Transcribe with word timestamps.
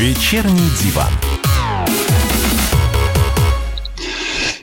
Вечерний 0.00 0.70
диван. 0.82 1.12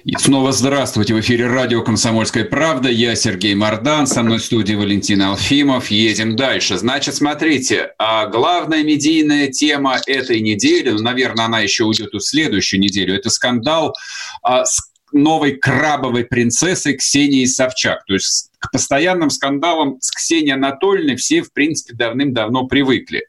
И 0.03 0.15
снова 0.17 0.51
здравствуйте. 0.51 1.13
В 1.13 1.19
эфире 1.19 1.45
радио 1.45 1.83
«Комсомольская 1.83 2.43
правда». 2.43 2.89
Я 2.89 3.15
Сергей 3.15 3.53
Мордан, 3.53 4.07
со 4.07 4.23
мной 4.23 4.39
в 4.39 4.43
студии 4.43 4.73
Валентин 4.73 5.21
Алфимов. 5.21 5.91
Едем 5.91 6.35
дальше. 6.35 6.79
Значит, 6.79 7.13
смотрите, 7.13 7.91
а 7.99 8.25
главная 8.25 8.81
медийная 8.81 9.49
тема 9.49 9.99
этой 10.07 10.41
недели, 10.41 10.89
ну, 10.89 11.03
наверное, 11.03 11.45
она 11.45 11.59
еще 11.59 11.83
уйдет 11.83 12.13
в 12.13 12.19
следующую 12.19 12.79
неделю, 12.79 13.13
это 13.13 13.29
скандал 13.29 13.93
а, 14.41 14.65
с 14.65 14.89
новой 15.11 15.53
крабовой 15.53 16.25
принцессой 16.25 16.95
Ксенией 16.95 17.47
Собчак. 17.47 18.05
То 18.05 18.13
есть 18.13 18.51
к 18.59 18.71
постоянным 18.71 19.29
скандалам 19.29 19.98
с 20.02 20.11
Ксенией 20.11 20.53
Анатольевной 20.53 21.15
все, 21.15 21.41
в 21.41 21.53
принципе, 21.53 21.95
давным-давно 21.95 22.67
привыкли. 22.67 23.27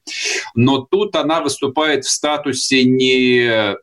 Но 0.55 0.79
тут 0.79 1.17
она 1.17 1.41
выступает 1.41 2.05
в 2.05 2.11
статусе 2.11 2.85
не 2.85 3.77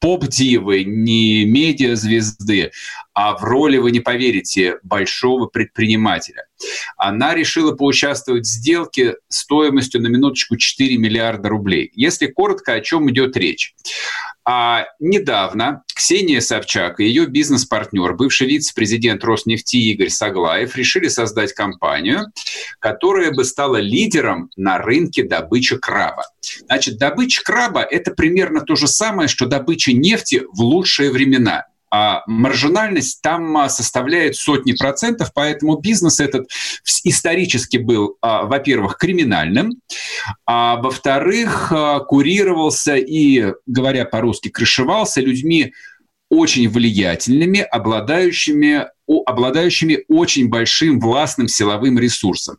поп-дивы, 0.00 0.84
не 0.84 1.44
медиа-звезды, 1.44 2.70
а 3.16 3.34
в 3.34 3.42
роли, 3.42 3.78
вы 3.78 3.92
не 3.92 4.00
поверите, 4.00 4.78
большого 4.82 5.46
предпринимателя. 5.46 6.48
Она 6.98 7.34
решила 7.34 7.72
поучаствовать 7.72 8.44
в 8.44 8.50
сделке 8.50 9.14
стоимостью 9.28 10.02
на 10.02 10.08
минуточку 10.08 10.58
4 10.58 10.98
миллиарда 10.98 11.48
рублей. 11.48 11.90
Если 11.94 12.26
коротко, 12.26 12.74
о 12.74 12.82
чем 12.82 13.10
идет 13.10 13.34
речь. 13.38 13.74
А 14.44 14.84
недавно 15.00 15.82
Ксения 15.94 16.42
Собчак 16.42 17.00
и 17.00 17.06
ее 17.06 17.26
бизнес-партнер, 17.26 18.12
бывший 18.12 18.48
вице-президент 18.48 19.24
Роснефти 19.24 19.76
Игорь 19.76 20.10
Соглаев, 20.10 20.76
решили 20.76 21.08
создать 21.08 21.54
компанию, 21.54 22.26
которая 22.80 23.32
бы 23.32 23.44
стала 23.44 23.78
лидером 23.78 24.50
на 24.56 24.76
рынке 24.76 25.22
добычи 25.22 25.78
краба. 25.78 26.24
Значит, 26.66 26.98
добыча 26.98 27.42
краба– 27.42 27.80
это 27.90 28.10
примерно 28.10 28.60
то 28.60 28.76
же 28.76 28.86
самое, 28.86 29.26
что 29.26 29.46
добыча 29.46 29.94
нефти 29.94 30.42
в 30.52 30.60
лучшие 30.60 31.10
времена– 31.10 31.64
а 31.90 32.22
маржинальность 32.26 33.22
там 33.22 33.56
а, 33.56 33.68
составляет 33.68 34.36
сотни 34.36 34.72
процентов, 34.72 35.30
поэтому 35.34 35.78
бизнес 35.78 36.20
этот 36.20 36.48
исторически 37.04 37.76
был, 37.76 38.16
а, 38.20 38.44
во-первых, 38.44 38.98
криминальным, 38.98 39.80
а 40.46 40.76
во-вторых, 40.76 41.72
а, 41.72 42.00
курировался 42.00 42.96
и, 42.96 43.52
говоря 43.66 44.04
по-русски, 44.04 44.48
крышевался 44.48 45.20
людьми 45.20 45.72
очень 46.28 46.68
влиятельными, 46.68 47.60
обладающими, 47.60 48.88
обладающими 49.26 50.04
очень 50.08 50.48
большим 50.48 50.98
властным 50.98 51.46
силовым 51.46 51.98
ресурсом. 51.98 52.58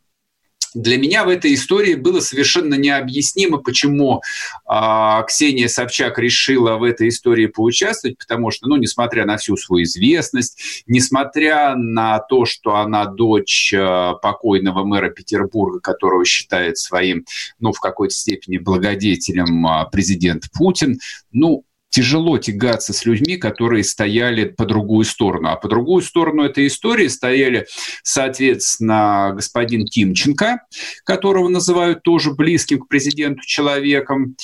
Для 0.73 0.97
меня 0.97 1.23
в 1.23 1.29
этой 1.29 1.53
истории 1.53 1.95
было 1.95 2.19
совершенно 2.19 2.75
необъяснимо, 2.75 3.57
почему 3.57 4.21
э, 4.69 5.23
Ксения 5.27 5.67
Собчак 5.67 6.19
решила 6.19 6.77
в 6.77 6.83
этой 6.83 7.09
истории 7.09 7.47
поучаствовать, 7.47 8.17
потому 8.17 8.51
что, 8.51 8.67
ну, 8.67 8.75
несмотря 8.75 9.25
на 9.25 9.37
всю 9.37 9.57
свою 9.57 9.83
известность, 9.83 10.83
несмотря 10.87 11.75
на 11.75 12.19
то, 12.19 12.45
что 12.45 12.75
она 12.75 13.05
дочь 13.05 13.73
э, 13.73 14.13
покойного 14.21 14.83
мэра 14.83 15.09
Петербурга, 15.09 15.79
которого 15.79 16.25
считает 16.25 16.77
своим, 16.77 17.25
ну, 17.59 17.71
в 17.71 17.79
какой-то 17.79 18.13
степени 18.13 18.57
благодетелем 18.57 19.65
э, 19.65 19.85
президент 19.91 20.45
Путин, 20.53 20.99
ну, 21.31 21.63
тяжело 21.89 22.37
тягаться 22.37 22.93
с 22.93 23.05
людьми, 23.05 23.37
которые 23.37 23.83
стояли 23.83 24.45
по 24.45 24.65
другую 24.65 25.05
сторону. 25.05 25.49
А 25.49 25.55
по 25.55 25.67
другую 25.67 26.03
сторону 26.03 26.43
этой 26.43 26.67
истории 26.67 27.07
стояли, 27.07 27.65
соответственно, 28.03 29.31
господин 29.35 29.85
Тимченко, 29.85 30.61
которого 31.03 31.47
называют 31.47 32.03
тоже 32.03 32.31
близким 32.31 32.79
к 32.79 32.87
президенту 32.87 33.41
человеком, 33.45 34.35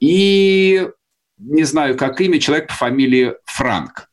и 0.00 0.88
не 1.38 1.64
знаю, 1.64 1.96
как 1.96 2.20
имя, 2.20 2.38
человек 2.40 2.68
по 2.68 2.74
фамилии 2.74 3.34
Франк. 3.44 4.07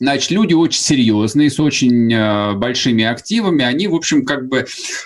Значит, 0.00 0.30
люди 0.30 0.54
очень 0.54 0.80
серьезные, 0.80 1.50
с 1.50 1.60
очень 1.60 2.12
э, 2.12 2.54
большими 2.54 3.04
активами, 3.04 3.64
они, 3.66 3.86
в 3.86 3.94
общем, 3.94 4.24
как 4.24 4.48
бы 4.48 4.64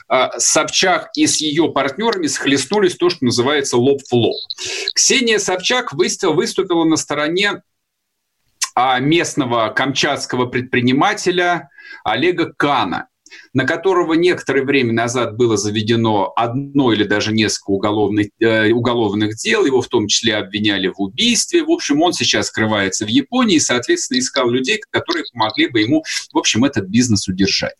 э, 0.09 0.29
Собчак 0.39 1.11
и 1.17 1.27
с 1.27 1.41
ее 1.41 1.73
партнерами 1.73 2.29
схлестнулись 2.29 2.95
то, 2.95 3.11
что 3.11 3.25
называется 3.25 3.77
лоб 3.77 4.01
в 4.09 4.13
лоб. 4.13 4.37
Ксения 4.95 5.41
Собчак 5.41 5.93
выступила, 5.93 6.85
на 6.85 6.97
стороне 6.97 7.63
э, 8.77 9.01
местного 9.01 9.71
камчатского 9.71 10.47
предпринимателя 10.47 11.71
Олега 12.05 12.53
Кана– 12.57 13.09
на 13.55 13.65
которого 13.65 14.15
некоторое 14.15 14.65
время 14.65 14.93
назад 14.93 15.37
было 15.37 15.57
заведено 15.57 16.33
одно 16.37 16.93
или 16.93 17.05
даже 17.05 17.33
несколько 17.33 17.71
уголовных, 17.71 18.27
э, 18.41 18.71
уголовных 18.73 19.37
дел, 19.37 19.65
его 19.65 19.81
в 19.81 19.89
том 19.89 20.09
числе 20.09 20.37
обвиняли 20.37 20.89
в 20.89 21.01
убийстве. 21.01 21.63
В 21.63 21.71
общем, 21.71 22.03
он 22.03 22.13
сейчас 22.13 22.49
скрывается 22.49 23.07
в 23.07 23.09
Японии 23.09 23.57
и, 23.57 23.61
соответственно, 23.61 24.19
искал 24.19 24.51
людей, 24.51 24.81
которые 24.91 25.25
помогли 25.33 25.69
бы 25.69 25.81
ему, 25.81 26.05
в 26.33 26.39
общем, 26.39 26.65
этот 26.65 26.87
бизнес 26.87 27.29
удержать. 27.29 27.75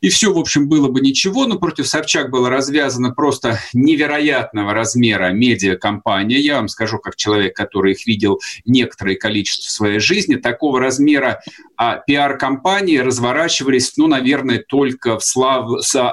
И 0.00 0.08
все, 0.08 0.32
в 0.32 0.38
общем, 0.38 0.68
было 0.68 0.88
бы 0.88 1.00
ничего, 1.00 1.46
но 1.46 1.58
против 1.58 1.86
Собчак 1.86 2.30
было 2.30 2.48
развязано 2.48 3.10
просто 3.10 3.58
невероятного 3.74 4.72
размера 4.72 5.30
медиакомпания. 5.32 6.38
Я 6.38 6.56
вам 6.56 6.68
скажу, 6.68 6.98
как 6.98 7.16
человек, 7.16 7.54
который 7.54 7.92
их 7.92 8.06
видел 8.06 8.40
некоторое 8.64 9.16
количество 9.16 9.68
в 9.68 9.70
своей 9.70 9.98
жизни, 9.98 10.36
такого 10.36 10.80
размера 10.80 11.40
а, 11.76 11.96
пиар-компании 11.96 12.98
разворачивались, 12.98 13.96
ну, 13.96 14.06
наверное, 14.06 14.64
только 14.66 14.93
в, 15.02 15.20
слав... 15.20 15.70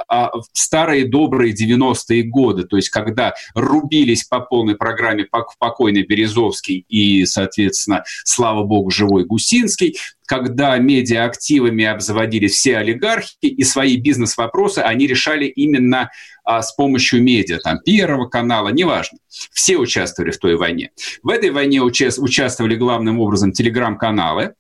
А, 0.08 0.32
в 0.38 0.46
старые 0.54 1.06
добрые 1.06 1.54
90-е 1.54 2.24
годы, 2.24 2.64
то 2.64 2.76
есть 2.76 2.90
когда 2.90 3.34
рубились 3.56 4.24
по 4.24 4.40
полной 4.40 4.76
программе 4.76 5.28
покойный 5.60 6.04
Березовский 6.04 6.86
и, 6.88 7.26
соответственно, 7.26 8.04
слава 8.24 8.64
богу, 8.64 8.90
живой 8.90 9.26
Гусинский, 9.26 9.98
когда 10.26 10.78
медиа-активами 10.78 11.84
обзаводились 11.84 12.54
все 12.54 12.78
олигархи, 12.78 13.36
и 13.42 13.64
свои 13.66 13.98
бизнес-вопросы 13.98 14.80
они 14.80 15.06
решали 15.06 15.46
именно 15.46 16.10
а, 16.46 16.62
с 16.62 16.74
помощью 16.74 17.22
медиа, 17.22 17.60
там, 17.60 17.80
Первого 17.84 18.28
канала, 18.28 18.70
неважно. 18.70 19.18
Все 19.28 19.78
участвовали 19.78 20.32
в 20.32 20.38
той 20.38 20.56
войне. 20.56 20.92
В 21.22 21.30
этой 21.30 21.50
войне 21.50 21.80
уча- 21.80 22.18
участвовали 22.18 22.76
главным 22.76 23.20
образом 23.20 23.52
телеграм-каналы, 23.52 24.54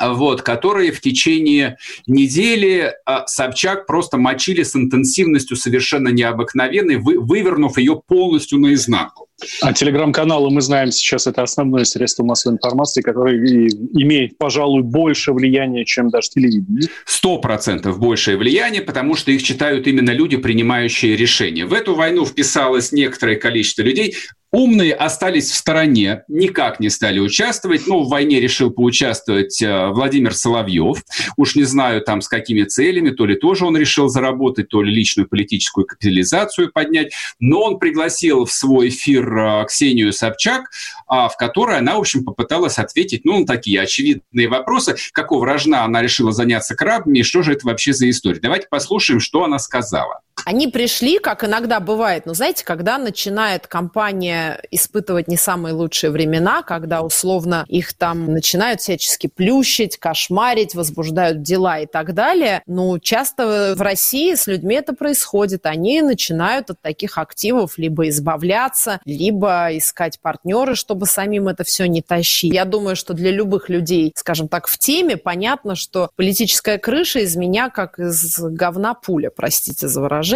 вот, 0.00 0.42
которые 0.42 0.92
в 0.92 1.00
течение 1.00 1.76
недели 2.06 2.92
а, 3.04 3.26
Собчак 3.26 3.86
просто 3.86 4.16
мочили 4.16 4.62
с 4.62 4.76
интенсивностью 4.76 5.56
совершенно 5.56 6.08
необыкновенной, 6.08 6.96
вы, 6.96 7.18
вывернув 7.18 7.78
ее 7.78 8.00
полностью 8.06 8.58
наизнанку. 8.58 9.28
А 9.62 9.72
телеграм-каналы, 9.72 10.50
мы 10.50 10.60
знаем, 10.60 10.90
сейчас 10.90 11.28
это 11.28 11.42
основное 11.42 11.84
средство 11.84 12.24
массовой 12.24 12.56
информации, 12.56 13.02
которое 13.02 13.36
имеет, 13.38 14.36
пожалуй, 14.36 14.82
больше 14.82 15.32
влияния, 15.32 15.84
чем 15.84 16.08
даже 16.08 16.30
телевидение. 16.30 16.88
Сто 17.04 17.38
процентов 17.38 18.00
большее 18.00 18.36
влияние, 18.36 18.82
потому 18.82 19.14
что 19.14 19.30
их 19.30 19.42
читают 19.44 19.86
именно 19.86 20.10
люди, 20.10 20.36
принимающие 20.36 21.16
решения. 21.16 21.66
В 21.66 21.72
эту 21.72 21.94
войну 21.94 22.26
вписалось 22.26 22.90
некоторое 22.90 23.36
количество 23.36 23.82
людей. 23.82 24.16
Умные 24.50 24.94
остались 24.94 25.50
в 25.50 25.54
стороне, 25.54 26.24
никак 26.26 26.80
не 26.80 26.88
стали 26.88 27.18
участвовать. 27.18 27.86
Ну, 27.86 28.04
в 28.04 28.08
войне 28.08 28.40
решил 28.40 28.70
поучаствовать 28.70 29.60
э, 29.60 29.88
Владимир 29.88 30.34
Соловьев. 30.34 31.04
Уж 31.36 31.54
не 31.54 31.64
знаю, 31.64 32.00
там, 32.00 32.22
с 32.22 32.28
какими 32.28 32.62
целями. 32.62 33.10
То 33.10 33.26
ли 33.26 33.36
тоже 33.36 33.66
он 33.66 33.76
решил 33.76 34.08
заработать, 34.08 34.70
то 34.70 34.80
ли 34.80 34.90
личную 34.90 35.28
политическую 35.28 35.84
капитализацию 35.84 36.72
поднять. 36.72 37.12
Но 37.38 37.60
он 37.62 37.78
пригласил 37.78 38.46
в 38.46 38.52
свой 38.52 38.88
эфир 38.88 39.36
э, 39.36 39.64
Ксению 39.66 40.14
Собчак, 40.14 40.70
а, 41.06 41.28
в 41.28 41.36
которой 41.36 41.76
она, 41.76 41.96
в 41.96 42.00
общем, 42.00 42.24
попыталась 42.24 42.78
ответить, 42.78 43.26
ну, 43.26 43.40
на 43.40 43.46
такие 43.46 43.82
очевидные 43.82 44.48
вопросы. 44.48 44.96
Какого 45.12 45.44
рожна 45.44 45.84
она 45.84 46.00
решила 46.00 46.32
заняться 46.32 46.74
крабами 46.74 47.18
и 47.18 47.22
что 47.22 47.42
же 47.42 47.52
это 47.52 47.66
вообще 47.66 47.92
за 47.92 48.08
история? 48.08 48.40
Давайте 48.40 48.66
послушаем, 48.70 49.20
что 49.20 49.44
она 49.44 49.58
сказала. 49.58 50.22
Они 50.44 50.68
пришли, 50.68 51.18
как 51.18 51.44
иногда 51.44 51.80
бывает, 51.80 52.26
но 52.26 52.34
знаете, 52.34 52.64
когда 52.64 52.98
начинает 52.98 53.66
компания 53.66 54.60
испытывать 54.70 55.28
не 55.28 55.36
самые 55.36 55.74
лучшие 55.74 56.10
времена, 56.10 56.62
когда 56.62 57.02
условно 57.02 57.64
их 57.68 57.92
там 57.92 58.32
начинают 58.32 58.80
всячески 58.80 59.26
плющить, 59.26 59.98
кошмарить, 59.98 60.74
возбуждают 60.74 61.42
дела 61.42 61.80
и 61.80 61.86
так 61.86 62.14
далее, 62.14 62.62
ну, 62.66 62.98
часто 62.98 63.74
в 63.76 63.80
России 63.80 64.34
с 64.34 64.46
людьми 64.46 64.76
это 64.76 64.94
происходит. 64.94 65.66
Они 65.66 66.02
начинают 66.02 66.70
от 66.70 66.80
таких 66.80 67.18
активов 67.18 67.78
либо 67.78 68.08
избавляться, 68.08 69.00
либо 69.04 69.68
искать 69.72 70.20
партнеры, 70.20 70.74
чтобы 70.74 71.06
самим 71.06 71.48
это 71.48 71.64
все 71.64 71.86
не 71.86 72.02
тащить. 72.02 72.52
Я 72.52 72.64
думаю, 72.64 72.96
что 72.96 73.14
для 73.14 73.30
любых 73.30 73.68
людей, 73.68 74.12
скажем 74.16 74.48
так, 74.48 74.66
в 74.66 74.78
теме 74.78 75.16
понятно, 75.16 75.74
что 75.74 76.10
политическая 76.16 76.78
крыша 76.78 77.20
из 77.20 77.36
меня 77.36 77.70
как 77.70 77.98
из 77.98 78.38
говна 78.38 78.94
пуля, 78.94 79.30
простите 79.34 79.88
за 79.88 80.00
выражение. 80.00 80.27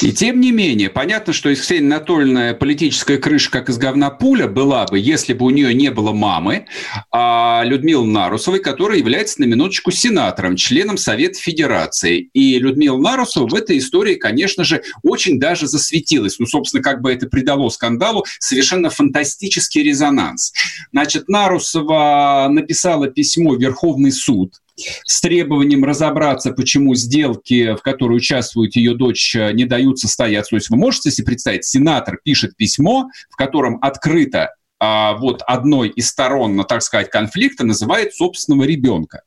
И 0.00 0.12
тем 0.12 0.40
не 0.40 0.52
менее, 0.52 0.90
понятно, 0.90 1.32
что 1.32 1.48
из 1.50 1.60
Ксении 1.60 1.86
Анатольевны 1.86 2.54
политическая 2.54 3.18
крыша, 3.18 3.50
как 3.50 3.68
из 3.68 3.78
говна 3.78 4.10
пуля, 4.10 4.46
была 4.46 4.84
бы, 4.86 4.98
если 4.98 5.32
бы 5.32 5.46
у 5.46 5.50
нее 5.50 5.74
не 5.74 5.90
было 5.90 6.12
мамы, 6.12 6.66
а 7.10 7.62
Людмилы 7.64 8.06
Нарусовой, 8.06 8.60
которая 8.60 8.98
является 8.98 9.40
на 9.40 9.44
минуточку 9.44 9.90
сенатором, 9.90 10.56
членом 10.56 10.96
Совета 10.96 11.38
Федерации. 11.38 12.30
И 12.32 12.58
Людмила 12.58 12.98
Нарусова 12.98 13.48
в 13.48 13.54
этой 13.54 13.78
истории, 13.78 14.14
конечно 14.14 14.64
же, 14.64 14.82
очень 15.02 15.38
даже 15.38 15.66
засветилась. 15.66 16.38
Ну, 16.38 16.46
собственно, 16.46 16.82
как 16.82 17.00
бы 17.00 17.12
это 17.12 17.26
придало 17.26 17.68
скандалу 17.68 18.24
совершенно 18.38 18.90
фантастический 18.90 19.82
резонанс. 19.82 20.52
Значит, 20.92 21.28
Нарусова 21.28 22.48
написала 22.50 23.08
письмо 23.08 23.52
в 23.54 23.60
Верховный 23.60 24.12
суд, 24.12 24.61
с 24.76 25.20
требованием 25.20 25.84
разобраться, 25.84 26.52
почему 26.52 26.94
сделки, 26.94 27.74
в 27.74 27.82
которой 27.82 28.16
участвует 28.16 28.76
ее 28.76 28.94
дочь, 28.94 29.34
не 29.34 29.64
дают 29.64 29.98
состояться. 29.98 30.50
То 30.50 30.56
есть 30.56 30.70
вы 30.70 30.76
можете 30.76 31.10
себе 31.10 31.26
представить, 31.26 31.64
сенатор 31.64 32.18
пишет 32.22 32.56
письмо, 32.56 33.08
в 33.30 33.36
котором 33.36 33.78
открыто 33.82 34.54
а, 34.84 35.14
вот 35.14 35.42
одной 35.46 35.90
из 35.90 36.08
сторон, 36.08 36.56
ну, 36.56 36.64
так 36.64 36.82
сказать, 36.82 37.08
конфликта 37.08 37.64
называет 37.64 38.16
собственного 38.16 38.64
ребенка. 38.64 39.22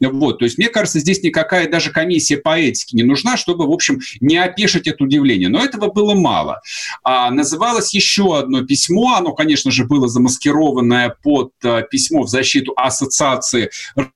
Вот, 0.00 0.40
то 0.40 0.44
есть, 0.44 0.58
мне 0.58 0.68
кажется, 0.68 0.98
здесь 0.98 1.22
никакая 1.22 1.70
даже 1.70 1.92
комиссия 1.92 2.38
по 2.38 2.58
этике 2.58 2.96
не 2.96 3.04
нужна, 3.04 3.36
чтобы, 3.36 3.68
в 3.68 3.70
общем, 3.70 4.00
не 4.20 4.36
опешить 4.36 4.88
это 4.88 5.04
удивление. 5.04 5.48
Но 5.48 5.64
этого 5.64 5.92
было 5.92 6.14
мало. 6.14 6.60
А, 7.04 7.30
называлось 7.30 7.94
еще 7.94 8.36
одно 8.36 8.62
письмо, 8.62 9.14
оно, 9.14 9.32
конечно 9.32 9.70
же, 9.70 9.84
было 9.84 10.08
замаскированное 10.08 11.14
под 11.22 11.52
а, 11.62 11.82
письмо 11.82 12.24
в 12.24 12.28
защиту 12.28 12.72
ассоциации 12.76 13.70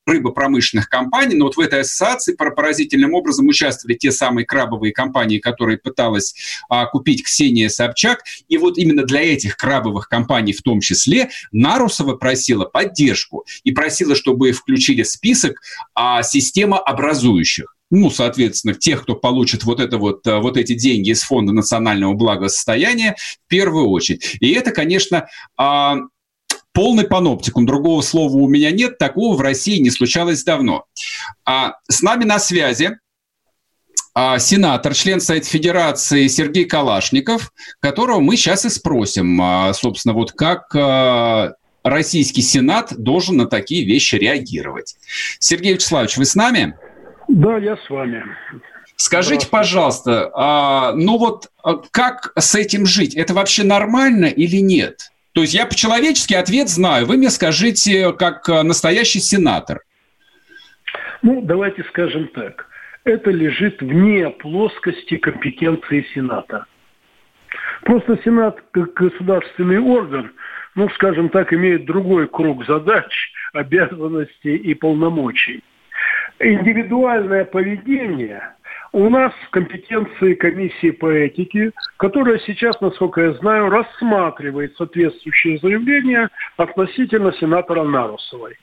рыбопромышленных 0.07 0.89
компаний, 0.89 1.37
но 1.37 1.45
вот 1.45 1.57
в 1.57 1.61
этой 1.61 1.83
ассоциации 1.83 2.35
поразительным 2.35 3.15
образом 3.15 3.47
участвовали 3.47 3.97
те 3.97 4.11
самые 4.11 4.45
крабовые 4.45 4.93
компании, 4.93 5.39
которые 5.39 5.79
пыталась 5.79 6.35
а, 6.69 6.87
купить 6.87 7.25
Ксения 7.25 7.69
Собчак, 7.69 8.25
и 8.49 8.59
вот 8.59 8.77
именно 8.77 9.05
для 9.05 9.21
этих 9.23 9.57
крабовых 9.57 10.09
компаний 10.09 10.53
в 10.53 10.63
том 10.63 10.80
числе, 10.81 11.31
Нарусова 11.53 12.17
просила 12.17 12.65
поддержку 12.65 13.45
и 13.65 13.73
просила, 13.73 14.15
чтобы 14.15 14.53
включили 14.53 15.03
список 15.03 15.61
а, 15.95 16.23
системообразующих 16.23 17.77
ну, 17.91 18.09
соответственно, 18.09 18.75
тех, 18.75 19.03
кто 19.03 19.17
получит 19.17 19.65
вот, 19.65 19.81
это 19.81 19.99
вот, 19.99 20.25
а, 20.27 20.39
вот 20.39 20.57
эти 20.57 20.75
деньги 20.75 21.11
из 21.11 21.23
Фонда 21.23 21.53
национального 21.53 22.15
благосостояния 22.15 23.17
в 23.19 23.49
первую 23.49 23.89
очередь. 23.89 24.37
И 24.41 24.53
это, 24.53 24.71
конечно, 24.71 25.27
а, 25.57 25.97
полный 26.73 27.05
паноптикум. 27.05 27.67
Другого 27.67 28.01
слова 28.03 28.33
у 28.33 28.49
меня 28.49 28.71
нет, 28.71 28.99
такого 28.99 29.37
в 29.37 29.41
России 29.41 29.79
не 29.79 29.91
случалось 29.91 30.45
давно. 30.45 30.85
А, 31.45 31.75
с 31.89 32.03
нами 32.03 32.25
на 32.25 32.39
связи 32.39 32.99
сенатор, 34.15 34.95
член 34.95 35.21
Совета 35.21 35.47
Федерации 35.47 36.27
Сергей 36.27 36.65
Калашников, 36.65 37.53
которого 37.81 38.21
мы 38.21 38.37
сейчас 38.37 38.65
и 38.65 38.69
спросим, 38.69 39.41
а, 39.41 39.73
собственно, 39.73 40.15
вот 40.15 40.33
как 40.33 40.75
а, 40.75 41.53
российский 41.85 42.43
Сенат 42.43 42.93
должен 42.97 43.37
на 43.37 43.47
такие 43.47 43.85
вещи 43.85 44.17
реагировать. 44.17 44.97
Сергей 45.39 45.75
Вячеславович, 45.75 46.17
вы 46.17 46.25
с 46.25 46.35
нами? 46.35 46.75
Да, 47.29 47.57
я 47.59 47.77
с 47.77 47.89
вами. 47.89 48.25
Скажите, 48.97 49.47
пожалуйста, 49.47 50.31
а, 50.35 50.93
ну 50.93 51.17
вот 51.17 51.47
как 51.91 52.33
с 52.37 52.55
этим 52.55 52.87
жить? 52.87 53.15
Это 53.15 53.33
вообще 53.33 53.63
нормально 53.63 54.27
или 54.27 54.57
нет? 54.57 55.11
То 55.33 55.43
есть 55.43 55.55
я 55.55 55.65
по-человечески 55.65 56.35
ответ 56.35 56.69
знаю. 56.69 57.07
Вы 57.07 57.17
мне 57.17 57.31
скажите, 57.31 58.13
как 58.13 58.49
настоящий 58.49 59.21
сенатор. 59.21 59.83
Ну, 61.23 61.41
давайте 61.43 61.85
скажем 61.85 62.29
так 62.35 62.67
это 63.05 63.31
лежит 63.31 63.81
вне 63.81 64.31
плоскости 64.31 65.17
компетенции 65.17 66.07
Сената. 66.15 66.67
Просто 67.83 68.19
Сенат, 68.25 68.63
как 68.73 68.93
государственный 68.95 69.79
орган, 69.79 70.33
ну, 70.75 70.89
скажем 70.91 71.31
так, 71.31 71.53
имеет 71.53 71.87
другой 71.87 72.29
круг 72.29 72.65
задач, 72.67 73.33
обязанностей 73.53 74.57
и 74.57 74.75
полномочий. 74.75 75.63
Индивидуальное 76.39 77.45
поведение 77.45 78.43
у 78.93 79.09
нас 79.09 79.33
в 79.47 79.51
компетенции 79.51 80.35
комиссии 80.35 80.91
по 80.91 81.11
этике, 81.11 81.73
которая 81.97 82.39
сейчас, 82.41 82.81
насколько 82.81 83.21
я 83.21 83.33
знаю, 83.35 83.69
рассматривает 83.69 84.77
соответствующее 84.77 85.59
заявление 85.59 86.29
относительно 86.57 87.33
сенатора 87.35 87.85
Нарусовой. 87.85 88.57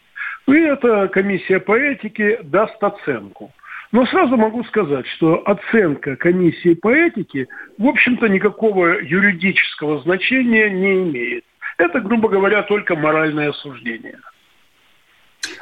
И 0.47 0.53
эта 0.53 1.07
комиссия 1.09 1.59
по 1.59 1.77
этике 1.77 2.39
даст 2.43 2.81
оценку– 2.83 3.51
но 3.91 4.05
сразу 4.07 4.35
могу 4.35 4.63
сказать, 4.65 5.07
что 5.07 5.41
оценка 5.45 6.15
комиссии 6.15 6.73
по 6.73 6.93
этике, 6.93 7.47
в 7.77 7.87
общем-то, 7.87 8.27
никакого 8.27 8.99
юридического 9.01 10.01
значения 10.01 10.69
не 10.69 11.03
имеет. 11.03 11.45
Это, 11.77 12.01
грубо 12.01 12.27
говоря, 12.27 12.63
только 12.63 12.95
моральное 12.95 13.49
осуждение. 13.51 14.19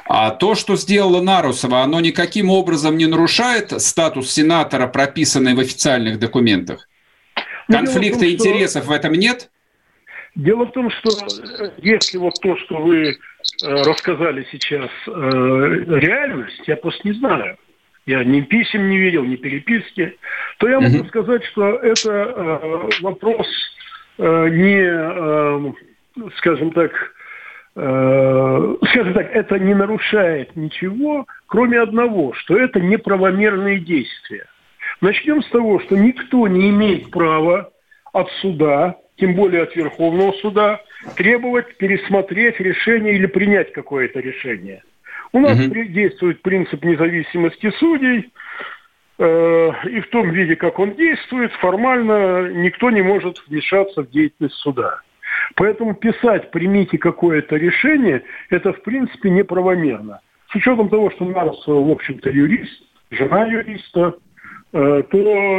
А 0.07 0.31
то, 0.31 0.55
что 0.55 0.75
сделала 0.75 1.21
Нарусова, 1.21 1.81
оно 1.81 1.99
никаким 1.99 2.49
образом 2.49 2.97
не 2.97 3.05
нарушает 3.05 3.79
статус 3.81 4.31
сенатора, 4.31 4.87
прописанный 4.87 5.53
в 5.53 5.59
официальных 5.59 6.17
документах? 6.17 6.87
Ну, 7.67 7.77
Конфликта 7.77 8.21
том, 8.21 8.29
интересов 8.29 8.83
что... 8.83 8.91
в 8.91 8.95
этом 8.95 9.13
нет? 9.13 9.49
Дело 10.35 10.65
в 10.65 10.71
том, 10.71 10.89
что 10.89 11.09
э, 11.09 11.71
если 11.77 12.17
вот 12.17 12.33
то, 12.41 12.57
что 12.57 12.77
вы 12.77 13.09
э, 13.09 13.15
рассказали 13.61 14.47
сейчас, 14.51 14.89
э, 15.07 15.11
реальность, 15.11 16.61
я 16.67 16.77
просто 16.77 17.07
не 17.07 17.13
знаю 17.13 17.57
я 18.05 18.23
ни 18.23 18.41
писем 18.41 18.89
не 18.89 18.97
видел, 18.97 19.23
ни 19.23 19.35
переписки, 19.35 20.17
то 20.59 20.67
я 20.67 20.79
могу 20.79 21.05
сказать, 21.05 21.43
что 21.45 21.75
это 21.77 22.09
э, 22.09 22.89
вопрос 23.01 23.47
э, 24.17 24.49
не, 24.49 24.79
э, 24.79 26.29
скажем 26.37 26.71
так, 26.71 26.91
э, 27.75 28.75
скажем 28.89 29.13
так, 29.13 29.31
это 29.31 29.57
не 29.57 29.73
нарушает 29.73 30.55
ничего, 30.55 31.25
кроме 31.47 31.79
одного, 31.79 32.33
что 32.33 32.57
это 32.57 32.79
неправомерные 32.79 33.79
действия. 33.79 34.45
Начнем 35.01 35.41
с 35.41 35.49
того, 35.49 35.79
что 35.79 35.97
никто 35.97 36.47
не 36.47 36.69
имеет 36.69 37.09
права 37.09 37.71
от 38.13 38.29
суда, 38.41 38.97
тем 39.17 39.33
более 39.33 39.63
от 39.63 39.75
Верховного 39.75 40.31
суда, 40.33 40.79
требовать 41.17 41.75
пересмотреть 41.77 42.59
решение 42.59 43.15
или 43.15 43.25
принять 43.25 43.71
какое-то 43.73 44.19
решение– 44.19 44.83
у 45.35 45.39
нас 45.41 45.59
угу. 45.59 45.83
действует 45.83 46.41
принцип 46.41 46.81
независимости 46.85 47.69
судей, 47.71 48.31
э, 49.19 49.71
и 49.89 49.99
в 49.99 50.07
том 50.09 50.31
виде, 50.31 50.55
как 50.55 50.79
он 50.79 50.95
действует, 50.95 51.51
формально 51.55 52.49
никто 52.53 52.89
не 52.89 53.01
может 53.01 53.43
вмешаться 53.45 54.03
в 54.03 54.09
деятельность 54.11 54.55
суда. 54.55 55.01
Поэтому 55.55 55.93
писать 55.93 56.51
«примите 56.51 56.97
какое-то 56.97 57.57
решение»– 57.57 58.23
это, 58.49 58.71
в 58.71 58.81
принципе, 58.83 59.29
неправомерно. 59.29 60.21
С 60.51 60.55
учетом 60.55 60.87
того, 60.87 61.11
что 61.11 61.25
Нарусова, 61.25 61.85
в 61.85 61.91
общем-то, 61.91 62.29
юрист, 62.29 62.83
жена 63.11 63.45
юриста, 63.45 64.15
э, 64.71 65.03
то, 65.11 65.17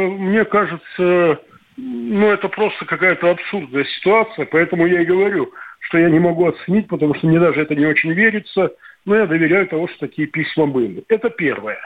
мне 0.09 0.43
кажется, 0.45 1.39
ну, 1.77 2.31
это 2.31 2.47
просто 2.49 2.83
какая-то 2.85 3.29
абсурдная 3.29 3.83
ситуация, 3.83 4.47
поэтому 4.47 4.87
я 4.87 5.01
и 5.01 5.05
говорю, 5.05 5.51
что 5.81 5.99
я 5.99 6.09
не 6.09 6.19
могу 6.19 6.47
оценить, 6.47 6.87
потому 6.87 7.13
что 7.13 7.27
мне 7.27 7.39
даже 7.39 7.61
это 7.61 7.75
не 7.75 7.85
очень 7.85 8.13
верится– 8.13 8.71
но 9.07 9.15
я 9.15 9.25
доверяю 9.25 9.67
того, 9.67 9.87
что 9.87 9.99
такие 9.99 10.27
письма 10.27 10.67
были. 10.67 11.03
Это 11.07 11.29
первое. 11.29 11.79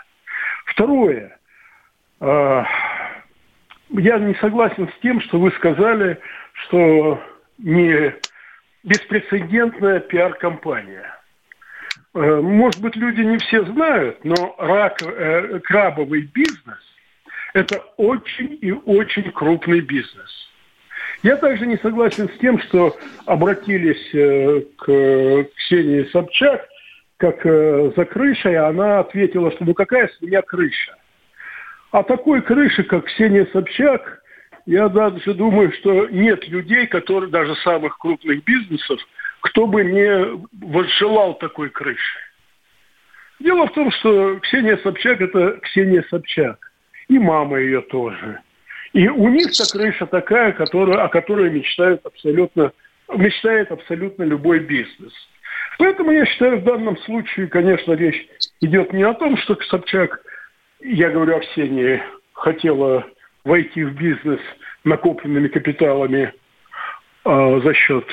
Второе. 0.65 1.37
А, 2.19 2.65
я 3.89 4.17
не 4.17 4.33
согласен 4.35 4.89
с 4.89 5.01
тем, 5.01 5.21
что 5.21 5.39
вы 5.39 5.51
сказали, 5.51 6.19
что 6.65 7.21
не 7.59 8.15
беспрецедентная 8.83 9.99
пиар-компания. 9.99 11.15
Э, 12.15 12.41
может 12.41 12.81
быть, 12.81 12.95
люди 12.95 13.21
не 13.21 13.37
все 13.37 13.65
знают, 13.65 14.25
но 14.25 14.55
рак, 14.57 15.03
э, 15.03 15.59
крабовый 15.59 16.23
бизнес– 16.23 16.79
это 17.53 17.83
очень 17.97 18.57
и 18.61 18.71
очень 18.71 19.31
крупный 19.31 19.81
бизнес. 19.81 20.49
Я 21.21 21.35
также 21.35 21.67
не 21.67 21.77
согласен 21.77 22.29
с 22.29 22.39
тем, 22.39 22.59
что 22.63 22.97
обратились 23.27 24.09
э, 24.15 24.61
к 24.75 25.47
Ксении 25.55 26.09
Собчак 26.11 26.70
как 27.21 27.45
э, 27.45 27.91
за 27.95 28.05
крышей, 28.05 28.57
она 28.57 28.99
ответила, 28.99 29.51
что 29.51 29.63
ну 29.63 29.75
какая 29.75 30.07
с 30.07 30.21
меня 30.21 30.41
крыша. 30.41 30.95
А 31.91 32.01
такой 32.01 32.41
крыши, 32.41 32.83
как 32.83 33.05
Ксения 33.05 33.47
Собчак, 33.53 34.23
я 34.65 34.89
даже 34.89 35.35
думаю, 35.35 35.71
что 35.73 36.07
нет 36.07 36.47
людей, 36.47 36.87
которые, 36.87 37.29
даже 37.29 37.55
самых 37.57 37.99
крупных 37.99 38.43
бизнесов, 38.43 38.99
кто 39.41 39.67
бы 39.67 39.83
не 39.83 40.41
возжелал 40.65 41.35
такой 41.35 41.69
крыши. 41.69 42.19
Дело 43.39 43.67
в 43.67 43.73
том, 43.73 43.91
что 43.91 44.39
Ксения 44.39 44.77
Собчак– 44.77 45.21
это 45.21 45.59
Ксения 45.61 46.03
Собчак. 46.09 46.71
И 47.07 47.19
мама 47.19 47.59
ее 47.59 47.81
тоже. 47.81 48.39
И 48.93 49.07
у 49.07 49.29
них-то 49.29 49.63
крыша 49.71 50.07
такая, 50.07 50.53
которая, 50.53 51.03
о 51.03 51.09
которой 51.09 51.51
мечтают 51.51 52.03
абсолютно, 52.03 52.71
мечтает 53.15 53.71
абсолютно 53.71 54.23
любой 54.23 54.57
бизнес– 54.57 55.13
Поэтому 55.81 56.11
я 56.11 56.27
считаю, 56.27 56.59
в 56.59 56.63
данном 56.63 56.95
случае, 56.99 57.47
конечно, 57.47 57.93
речь 57.93 58.27
идет 58.61 58.93
не 58.93 59.01
о 59.01 59.15
том, 59.15 59.35
что 59.37 59.57
Собчак, 59.67 60.21
я 60.79 61.09
говорю 61.09 61.37
о 61.37 61.39
Ксении, 61.39 62.03
хотела 62.33 63.03
войти 63.43 63.83
в 63.83 63.95
бизнес 63.95 64.39
накопленными 64.83 65.47
капиталами 65.47 66.33
э, 67.25 67.61
за 67.63 67.73
счет 67.73 68.05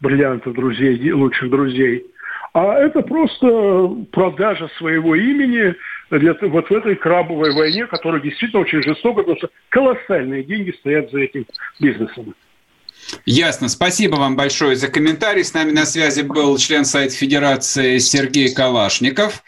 бриллиантов 0.00 0.52
друзей, 0.52 1.12
лучших 1.12 1.48
друзей, 1.48 2.04
а 2.52 2.74
это 2.74 3.00
просто 3.00 3.88
продажа 4.12 4.68
своего 4.76 5.14
имени 5.14 5.74
для, 6.10 6.36
вот 6.42 6.68
в 6.68 6.72
этой 6.74 6.94
крабовой 6.94 7.54
войне, 7.54 7.86
которая 7.86 8.20
действительно 8.20 8.60
очень 8.60 8.82
жестока, 8.82 9.22
потому 9.22 9.38
что 9.38 9.48
колоссальные 9.70 10.44
деньги 10.44 10.72
стоят 10.72 11.10
за 11.10 11.20
этим 11.20 11.46
бизнесом. 11.80 12.34
Ясно. 13.26 13.68
Спасибо 13.68 14.16
вам 14.16 14.36
большое 14.36 14.76
за 14.76 14.88
комментарий. 14.88 15.44
С 15.44 15.54
нами 15.54 15.72
на 15.72 15.86
связи 15.86 16.22
был 16.22 16.56
член 16.58 16.84
Сайта 16.84 17.14
Федерации 17.14 17.98
Сергей 17.98 18.52
Калашников. 18.52 19.42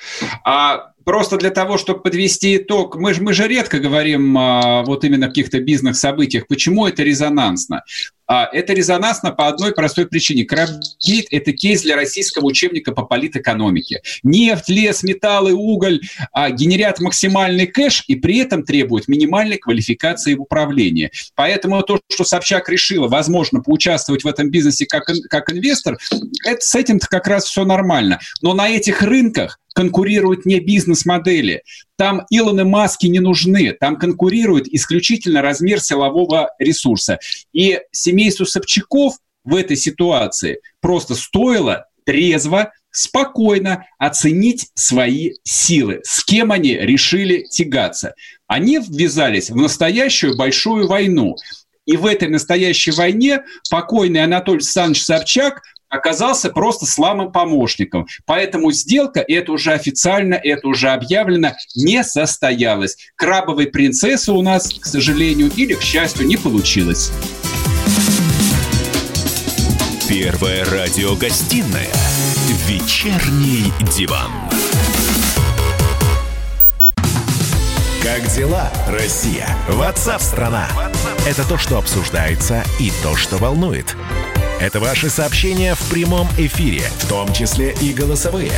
А 0.44 0.92
просто 1.04 1.36
для 1.36 1.50
того, 1.50 1.78
чтобы 1.78 2.00
подвести 2.00 2.56
итог, 2.56 2.96
мы 2.96 3.14
же, 3.14 3.22
мы 3.22 3.32
же 3.32 3.46
редко 3.46 3.78
говорим 3.78 4.36
а, 4.36 4.82
вот 4.82 5.04
именно 5.04 5.26
о 5.26 5.28
каких-то 5.28 5.60
бизнес-событиях. 5.60 6.46
Почему 6.46 6.86
это 6.86 7.02
резонансно? 7.02 7.84
А, 8.26 8.48
это 8.52 8.72
резонансно 8.72 9.30
по 9.30 9.48
одной 9.48 9.72
простой 9.72 10.06
причине. 10.06 10.44
Крабгейт– 10.44 11.26
это 11.30 11.52
кейс 11.52 11.82
для 11.82 11.96
российского 11.96 12.46
учебника 12.46 12.92
по 12.92 13.02
политэкономике. 13.02 14.02
Нефть, 14.22 14.68
лес, 14.68 15.02
металлы, 15.02 15.52
уголь 15.52 16.00
а, 16.32 16.50
генерят 16.50 17.00
максимальный 17.00 17.66
кэш 17.66 18.04
и 18.08 18.16
при 18.16 18.38
этом 18.38 18.64
требуют 18.64 19.08
минимальной 19.08 19.58
квалификации 19.58 20.34
в 20.34 20.42
управлении. 20.42 21.10
Поэтому 21.34 21.82
то, 21.82 22.00
что 22.10 22.24
Собчак 22.24 22.68
решила, 22.68 23.08
возможно, 23.08 23.60
поучаствовать 23.60 24.24
в 24.24 24.26
этом 24.26 24.50
бизнесе 24.50 24.86
как, 24.86 25.04
как 25.30 25.52
инвестор, 25.52 25.98
это, 26.44 26.60
с 26.60 26.74
этим-то 26.74 27.06
как 27.06 27.28
раз 27.28 27.44
все 27.44 27.64
нормально. 27.64 28.18
Но 28.42 28.54
на 28.54 28.68
этих 28.68 29.02
рынках 29.02 29.60
конкурируют 29.76 30.46
не 30.46 30.58
бизнес-модели. 30.58 31.62
Там 31.96 32.26
Илоны 32.30 32.64
Маски 32.64 33.06
не 33.06 33.20
нужны. 33.20 33.72
Там 33.72 33.96
конкурирует 33.96 34.68
исключительно 34.68 35.42
размер 35.42 35.80
силового 35.80 36.50
ресурса. 36.58 37.18
И 37.52 37.80
семейству 37.90 38.44
Собчаков 38.44 39.14
в 39.44 39.54
этой 39.54 39.76
ситуации 39.76 40.60
просто 40.80 41.14
стоило 41.14 41.86
трезво, 42.04 42.72
спокойно 42.90 43.86
оценить 43.98 44.70
свои 44.74 45.32
силы, 45.42 46.00
с 46.04 46.24
кем 46.24 46.52
они 46.52 46.74
решили 46.74 47.46
тягаться. 47.50 48.14
Они 48.46 48.78
ввязались 48.78 49.50
в 49.50 49.56
настоящую 49.56 50.36
большую 50.36 50.86
войну. 50.86 51.36
И 51.84 51.96
в 51.96 52.06
этой 52.06 52.28
настоящей 52.28 52.90
войне 52.90 53.42
покойный 53.70 54.22
Анатолий 54.22 54.58
Александрович 54.58 55.04
Собчак 55.04 55.62
оказался 55.88 56.50
просто 56.50 56.86
слабым 56.86 57.32
помощником. 57.32 58.06
Поэтому 58.24 58.72
сделка, 58.72 59.24
это 59.26 59.52
уже 59.52 59.72
официально, 59.72 60.34
это 60.34 60.68
уже 60.68 60.90
объявлено, 60.90 61.52
не 61.74 62.02
состоялась. 62.04 62.96
Крабовой 63.16 63.66
принцессы 63.66 64.32
у 64.32 64.42
нас, 64.42 64.72
к 64.72 64.86
сожалению, 64.86 65.50
или 65.56 65.74
к 65.74 65.82
счастью, 65.82 66.26
не 66.26 66.36
получилось. 66.36 67.12
Первая 70.08 70.64
радиогостинная 70.64 71.88
«Вечерний 72.68 73.72
диван». 73.96 74.30
Как 78.02 78.24
дела, 78.28 78.70
Россия? 78.86 79.48
Ватсап-страна! 79.68 80.68
Это 81.26 81.46
то, 81.46 81.58
что 81.58 81.76
обсуждается 81.76 82.62
и 82.78 82.92
то, 83.02 83.16
что 83.16 83.36
волнует. 83.36 83.96
Это 84.60 84.80
ваши 84.80 85.10
сообщения 85.10 85.74
в 85.74 85.90
прямом 85.90 86.26
эфире, 86.38 86.88
в 86.98 87.08
том 87.08 87.30
числе 87.34 87.74
и 87.82 87.92
голосовые. 87.92 88.52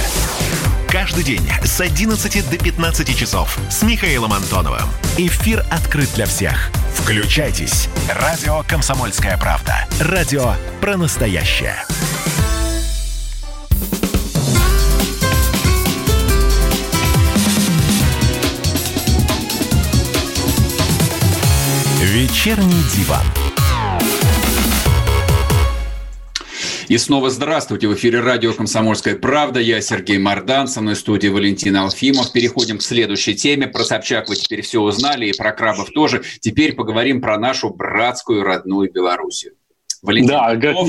Каждый 0.89 1.25
день 1.25 1.43
с 1.65 1.81
11 1.81 2.51
до 2.51 2.57
15 2.57 3.19
часов 3.19 3.59
с 3.69 3.83
Михаилом 3.83 4.33
Антоновым. 4.33 4.89
Эфир 5.17 5.65
открыт 5.71 6.09
для 6.15 6.27
всех. 6.27 6.71
Включайтесь. 6.95 7.89
Радио 8.09 8.63
«Комсомольская 8.69 9.37
правда». 9.39 9.89
Радио 10.01 10.55
про 10.81 10.97
настоящее. 10.97 11.75
Вечерний 22.01 22.85
диван. 22.97 23.27
И 26.89 26.97
снова 26.97 27.29
здравствуйте. 27.29 27.87
В 27.87 27.95
эфире 27.95 28.21
радио 28.21 28.55
«Комсомольская 28.55 29.15
правда». 29.15 29.61
Я 29.61 29.83
Сергей 29.83 30.17
Мордан, 30.17 30.67
со 30.69 30.81
мной 30.81 30.95
в 30.95 30.99
студии 30.99 31.29
Валентин 31.29 31.77
Алфимов. 31.77 32.33
Переходим 32.33 32.79
к 32.79 32.83
следующей 32.83 33.35
теме. 33.35 33.67
Про 33.67 33.85
Собчак 33.85 34.31
вы 34.31 34.37
теперь 34.37 34.63
все 34.63 34.81
узнали, 34.81 35.27
и 35.27 35.37
про 35.37 35.53
крабов 35.53 35.91
тоже. 35.91 36.23
Теперь 36.41 36.75
поговорим 36.75 37.21
про 37.21 37.39
нашу 37.39 37.69
братскую 37.69 38.43
родную 38.43 38.91
Белоруссию. 38.91 39.53
Валентин, 40.03 40.29
да, 40.29 40.55
готов? 40.57 40.89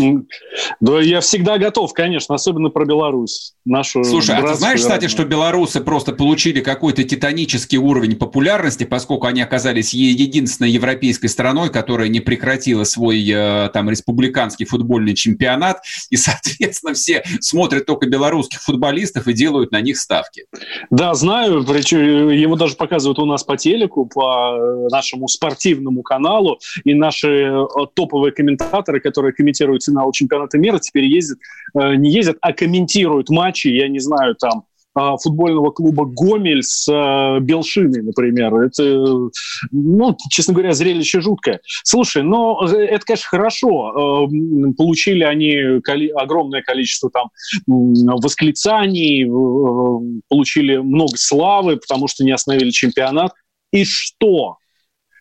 да, 0.80 1.02
я 1.02 1.22
всегда 1.22 1.58
готов, 1.58 1.94
конечно, 1.94 2.36
особенно 2.36 2.70
про 2.70 2.86
Беларусь. 2.86 3.54
Нашу 3.66 4.04
Слушай, 4.04 4.36
а 4.38 4.42
ты 4.42 4.54
знаешь, 4.56 4.80
кстати, 4.80 5.08
что 5.08 5.26
белорусы 5.26 5.82
просто 5.82 6.14
получили 6.14 6.62
какой-то 6.62 7.04
титанический 7.04 7.78
уровень 7.78 8.16
популярности, 8.16 8.84
поскольку 8.84 9.28
они 9.28 9.42
оказались 9.42 9.94
единственной 9.94 10.72
европейской 10.72 11.28
страной, 11.28 11.70
которая 11.70 12.08
не 12.10 12.20
прекратила 12.20 12.84
свой 12.84 13.24
э, 13.30 13.70
там 13.74 13.90
республиканский 13.90 14.66
футбольный 14.66 15.16
чемпионат, 15.16 15.82
и, 16.10 16.16
соответственно, 16.18 16.94
все 16.94 17.24
смотрят 17.40 17.86
только 17.86 18.08
белорусских 18.08 18.62
футболистов 18.62 19.28
и 19.28 19.34
делают 19.34 19.72
на 19.72 19.82
них 19.82 19.98
ставки. 19.98 20.46
Да, 20.90 21.14
знаю, 21.14 21.64
причем 21.64 22.30
его 22.30 22.56
даже 22.56 22.76
показывают 22.76 23.20
у 23.20 23.26
нас 23.26 23.44
по 23.44 23.58
телеку, 23.58 24.06
по 24.06 24.56
э, 24.56 24.88
нашему 24.92 25.28
спортивному 25.28 26.04
каналу, 26.04 26.60
и 26.84 26.94
наши 26.94 27.28
э, 27.28 27.66
топовые 27.94 28.32
комментаторы 28.32 28.99
комментаторы, 29.00 29.02
которые 29.02 29.34
комментируют 29.34 29.84
финал 29.84 30.12
чемпионата 30.12 30.58
мира, 30.58 30.80
теперь 30.80 31.06
ездят, 31.06 31.40
э, 31.76 31.96
не 31.96 32.12
ездят, 32.12 32.38
а 32.42 32.54
комментируют 32.54 33.30
матчи, 33.30 33.68
я 33.68 33.88
не 33.88 34.00
знаю, 34.00 34.36
там, 34.36 34.64
э, 34.96 35.16
футбольного 35.22 35.72
клуба 35.72 36.06
«Гомель» 36.06 36.64
с 36.64 36.88
э, 36.92 37.40
Белшиной, 37.42 38.02
например. 38.02 38.54
Это, 38.56 38.84
ну, 39.72 40.18
честно 40.30 40.54
говоря, 40.54 40.74
зрелище 40.74 41.22
жуткое. 41.22 41.60
Слушай, 41.84 42.24
но 42.24 42.60
это, 42.66 43.06
конечно, 43.06 43.28
хорошо. 43.30 44.28
Получили 44.78 45.24
они 45.24 45.82
огромное 46.16 46.62
количество 46.62 47.10
там 47.12 47.30
восклицаний, 47.68 49.26
получили 50.28 50.78
много 50.78 51.18
славы, 51.18 51.78
потому 51.78 52.08
что 52.08 52.24
не 52.24 52.32
остановили 52.32 52.72
чемпионат. 52.72 53.32
И 53.72 53.86
что? 53.86 54.58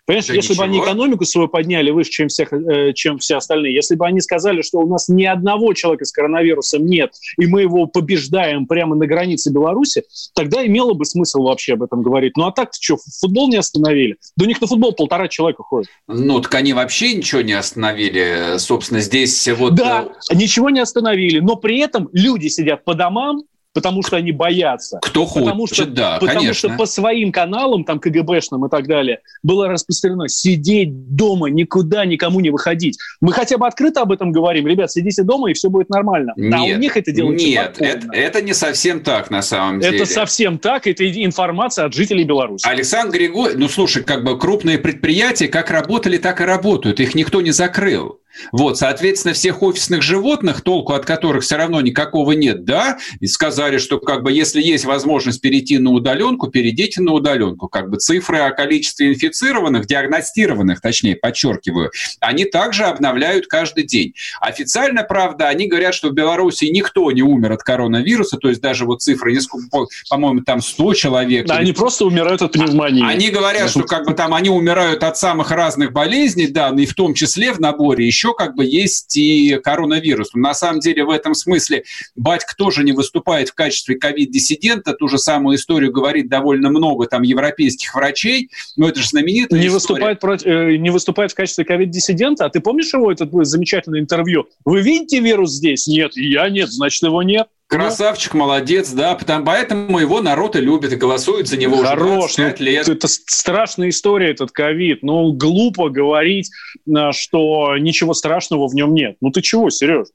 Понимаешь, 0.08 0.26
да 0.26 0.32
если 0.32 0.52
ничего. 0.54 0.64
бы 0.64 0.70
они 0.70 0.80
экономику 0.80 1.24
свою 1.26 1.48
подняли 1.48 1.90
выше, 1.90 2.10
чем, 2.10 2.28
всех, 2.28 2.50
э, 2.50 2.94
чем 2.94 3.18
все 3.18 3.36
остальные, 3.36 3.74
если 3.74 3.94
бы 3.94 4.06
они 4.06 4.22
сказали, 4.22 4.62
что 4.62 4.78
у 4.78 4.86
нас 4.86 5.10
ни 5.10 5.24
одного 5.24 5.74
человека 5.74 6.06
с 6.06 6.12
коронавирусом 6.12 6.86
нет, 6.86 7.12
и 7.38 7.44
мы 7.44 7.60
его 7.60 7.84
побеждаем 7.84 8.66
прямо 8.66 8.96
на 8.96 9.06
границе 9.06 9.52
Беларуси, 9.52 10.04
тогда 10.34 10.66
имело 10.66 10.94
бы 10.94 11.04
смысл 11.04 11.42
вообще 11.42 11.74
об 11.74 11.82
этом 11.82 12.00
говорить. 12.00 12.38
Ну 12.38 12.46
а 12.46 12.52
так-то 12.52 12.78
что, 12.80 12.96
футбол 13.20 13.50
не 13.50 13.58
остановили? 13.58 14.16
Да 14.34 14.46
у 14.46 14.48
них 14.48 14.62
на 14.62 14.66
футбол 14.66 14.94
полтора 14.94 15.28
человека 15.28 15.62
ходит. 15.62 15.90
Ну, 16.06 16.40
так 16.40 16.54
они 16.54 16.72
вообще 16.72 17.12
ничего 17.12 17.42
не 17.42 17.52
остановили. 17.52 18.56
Собственно, 18.56 19.00
здесь 19.00 19.46
вот... 19.58 19.74
Да, 19.74 20.08
э, 20.30 20.34
ничего 20.34 20.70
не 20.70 20.80
остановили, 20.80 21.40
но 21.40 21.56
при 21.56 21.80
этом 21.80 22.08
люди 22.14 22.46
сидят 22.46 22.82
по 22.82 22.94
домам, 22.94 23.42
потому 23.74 24.02
что 24.02 24.16
они 24.16 24.32
боятся. 24.32 24.98
Кто 25.02 25.24
потому 25.26 25.62
хочет, 25.62 25.76
что, 25.76 25.86
да, 25.86 26.18
Потому 26.18 26.40
конечно. 26.40 26.68
что 26.70 26.78
по 26.78 26.86
своим 26.86 27.32
каналам, 27.32 27.84
там, 27.84 28.00
КГБшным 28.00 28.66
и 28.66 28.68
так 28.68 28.86
далее, 28.86 29.20
было 29.42 29.68
распространено 29.68 30.28
сидеть 30.28 31.14
дома, 31.14 31.48
никуда 31.48 32.04
никому 32.04 32.40
не 32.40 32.50
выходить. 32.50 32.98
Мы 33.20 33.32
хотя 33.32 33.58
бы 33.58 33.66
открыто 33.66 34.02
об 34.02 34.12
этом 34.12 34.32
говорим. 34.32 34.66
Ребят, 34.66 34.90
сидите 34.90 35.22
дома, 35.22 35.50
и 35.50 35.54
все 35.54 35.70
будет 35.70 35.90
нормально. 35.90 36.32
Нет, 36.36 36.54
а 36.54 36.62
у 36.62 36.78
них 36.78 36.96
это 36.96 37.12
делается 37.12 37.46
Нет, 37.46 37.76
это, 37.78 38.08
это 38.12 38.42
не 38.42 38.54
совсем 38.54 39.00
так 39.00 39.30
на 39.30 39.42
самом 39.42 39.80
деле. 39.80 39.96
Это 39.96 40.06
совсем 40.06 40.58
так. 40.58 40.86
Это 40.86 41.08
информация 41.08 41.84
от 41.86 41.94
жителей 41.94 42.24
Беларуси. 42.24 42.66
Александр 42.66 43.16
Григорьевич, 43.16 43.60
ну 43.60 43.68
слушай, 43.68 44.02
как 44.02 44.24
бы 44.24 44.38
крупные 44.38 44.78
предприятия 44.78 45.48
как 45.48 45.70
работали, 45.70 46.18
так 46.18 46.40
и 46.40 46.44
работают. 46.44 47.00
Их 47.00 47.14
никто 47.14 47.40
не 47.40 47.50
закрыл. 47.50 48.17
Вот, 48.52 48.78
соответственно, 48.78 49.34
всех 49.34 49.62
офисных 49.62 50.02
животных, 50.02 50.60
толку 50.60 50.92
от 50.92 51.04
которых 51.04 51.42
все 51.42 51.56
равно 51.56 51.80
никакого 51.80 52.32
нет, 52.32 52.64
да, 52.64 52.98
и 53.20 53.26
сказали, 53.26 53.78
что 53.78 53.98
как 53.98 54.22
бы 54.22 54.32
если 54.32 54.60
есть 54.60 54.84
возможность 54.84 55.40
перейти 55.40 55.78
на 55.78 55.90
удаленку, 55.90 56.48
перейдите 56.48 57.00
на 57.00 57.12
удаленку. 57.12 57.68
Как 57.68 57.90
бы 57.90 57.96
цифры 57.98 58.38
о 58.38 58.50
количестве 58.50 59.08
инфицированных, 59.08 59.86
диагностированных, 59.86 60.80
точнее, 60.80 61.16
подчеркиваю, 61.16 61.90
они 62.20 62.44
также 62.44 62.84
обновляют 62.84 63.46
каждый 63.46 63.84
день. 63.84 64.14
Официально, 64.40 65.02
правда, 65.02 65.48
они 65.48 65.66
говорят, 65.66 65.94
что 65.94 66.08
в 66.08 66.12
Беларуси 66.12 66.66
никто 66.66 67.10
не 67.12 67.22
умер 67.22 67.52
от 67.52 67.62
коронавируса, 67.62 68.36
то 68.36 68.48
есть 68.48 68.60
даже 68.60 68.84
вот 68.84 69.02
цифры, 69.02 69.32
несколько, 69.32 69.66
по-моему, 70.08 70.42
там 70.42 70.60
100 70.60 70.94
человек. 70.94 71.46
Да, 71.46 71.56
они 71.56 71.72
просто 71.72 72.04
умирают 72.04 72.42
от 72.42 72.52
пневмонии. 72.52 73.04
Они 73.04 73.30
говорят, 73.30 73.70
что 73.70 73.82
как 73.82 74.06
бы 74.06 74.14
там 74.14 74.34
они 74.34 74.48
умирают 74.48 75.02
от 75.02 75.16
самых 75.16 75.50
разных 75.50 75.92
болезней, 75.92 76.46
да, 76.48 76.72
и 76.76 76.86
в 76.86 76.94
том 76.94 77.14
числе 77.14 77.52
в 77.52 77.60
наборе 77.60 78.06
еще 78.06 78.17
еще 78.18 78.34
как 78.34 78.54
бы 78.54 78.64
есть 78.64 79.16
и 79.16 79.58
коронавирус. 79.62 80.34
На 80.34 80.54
самом 80.54 80.80
деле 80.80 81.04
в 81.04 81.10
этом 81.10 81.34
смысле 81.34 81.84
батька 82.16 82.54
тоже 82.56 82.82
не 82.82 82.92
выступает 82.92 83.50
в 83.50 83.54
качестве 83.54 83.94
ковид-диссидента. 83.94 84.92
Ту 84.94 85.08
же 85.08 85.18
самую 85.18 85.56
историю 85.56 85.92
говорит 85.92 86.28
довольно 86.28 86.70
много 86.70 87.06
там 87.06 87.22
европейских 87.22 87.94
врачей. 87.94 88.50
Но 88.76 88.88
это 88.88 89.00
же 89.00 89.08
знаменитая 89.08 89.60
не 89.60 89.66
история. 89.66 89.74
Выступает 89.74 90.20
против, 90.20 90.46
э, 90.46 90.76
не 90.76 90.90
выступает 90.90 91.30
в 91.30 91.34
качестве 91.34 91.64
ковид-диссидента? 91.64 92.44
А 92.44 92.50
ты 92.50 92.60
помнишь 92.60 92.92
его, 92.92 93.12
этот 93.12 93.30
замечательное 93.46 94.00
интервью? 94.00 94.48
Вы 94.64 94.82
видите 94.82 95.20
вирус 95.20 95.52
здесь? 95.52 95.86
Нет. 95.86 96.16
Я 96.16 96.48
нет, 96.48 96.70
значит 96.70 97.02
его 97.02 97.22
нет. 97.22 97.46
Красавчик, 97.68 98.32
ну, 98.32 98.40
молодец, 98.40 98.90
да, 98.92 99.14
потому, 99.14 99.44
поэтому 99.44 99.98
его 99.98 100.22
народ 100.22 100.56
и 100.56 100.60
любит, 100.60 100.94
и 100.94 100.96
голосует 100.96 101.48
за 101.48 101.58
него 101.58 101.76
Хорош, 101.76 102.00
уже 102.00 102.36
25 102.36 102.60
ну, 102.60 102.64
лет. 102.64 102.88
Это 102.88 103.08
страшная 103.08 103.90
история, 103.90 104.30
этот 104.30 104.52
ковид. 104.52 105.02
Ну, 105.02 105.34
глупо 105.34 105.90
говорить, 105.90 106.50
э, 106.86 107.12
что 107.12 107.76
ничего 107.76 108.14
страшного 108.14 108.68
в 108.68 108.74
нем 108.74 108.94
нет. 108.94 109.16
Ну, 109.20 109.30
ты 109.30 109.42
чего, 109.42 109.68
Сереж? 109.68 110.08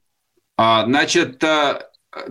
А, 0.57 0.86
значит, 0.86 1.43
э, 1.43 1.81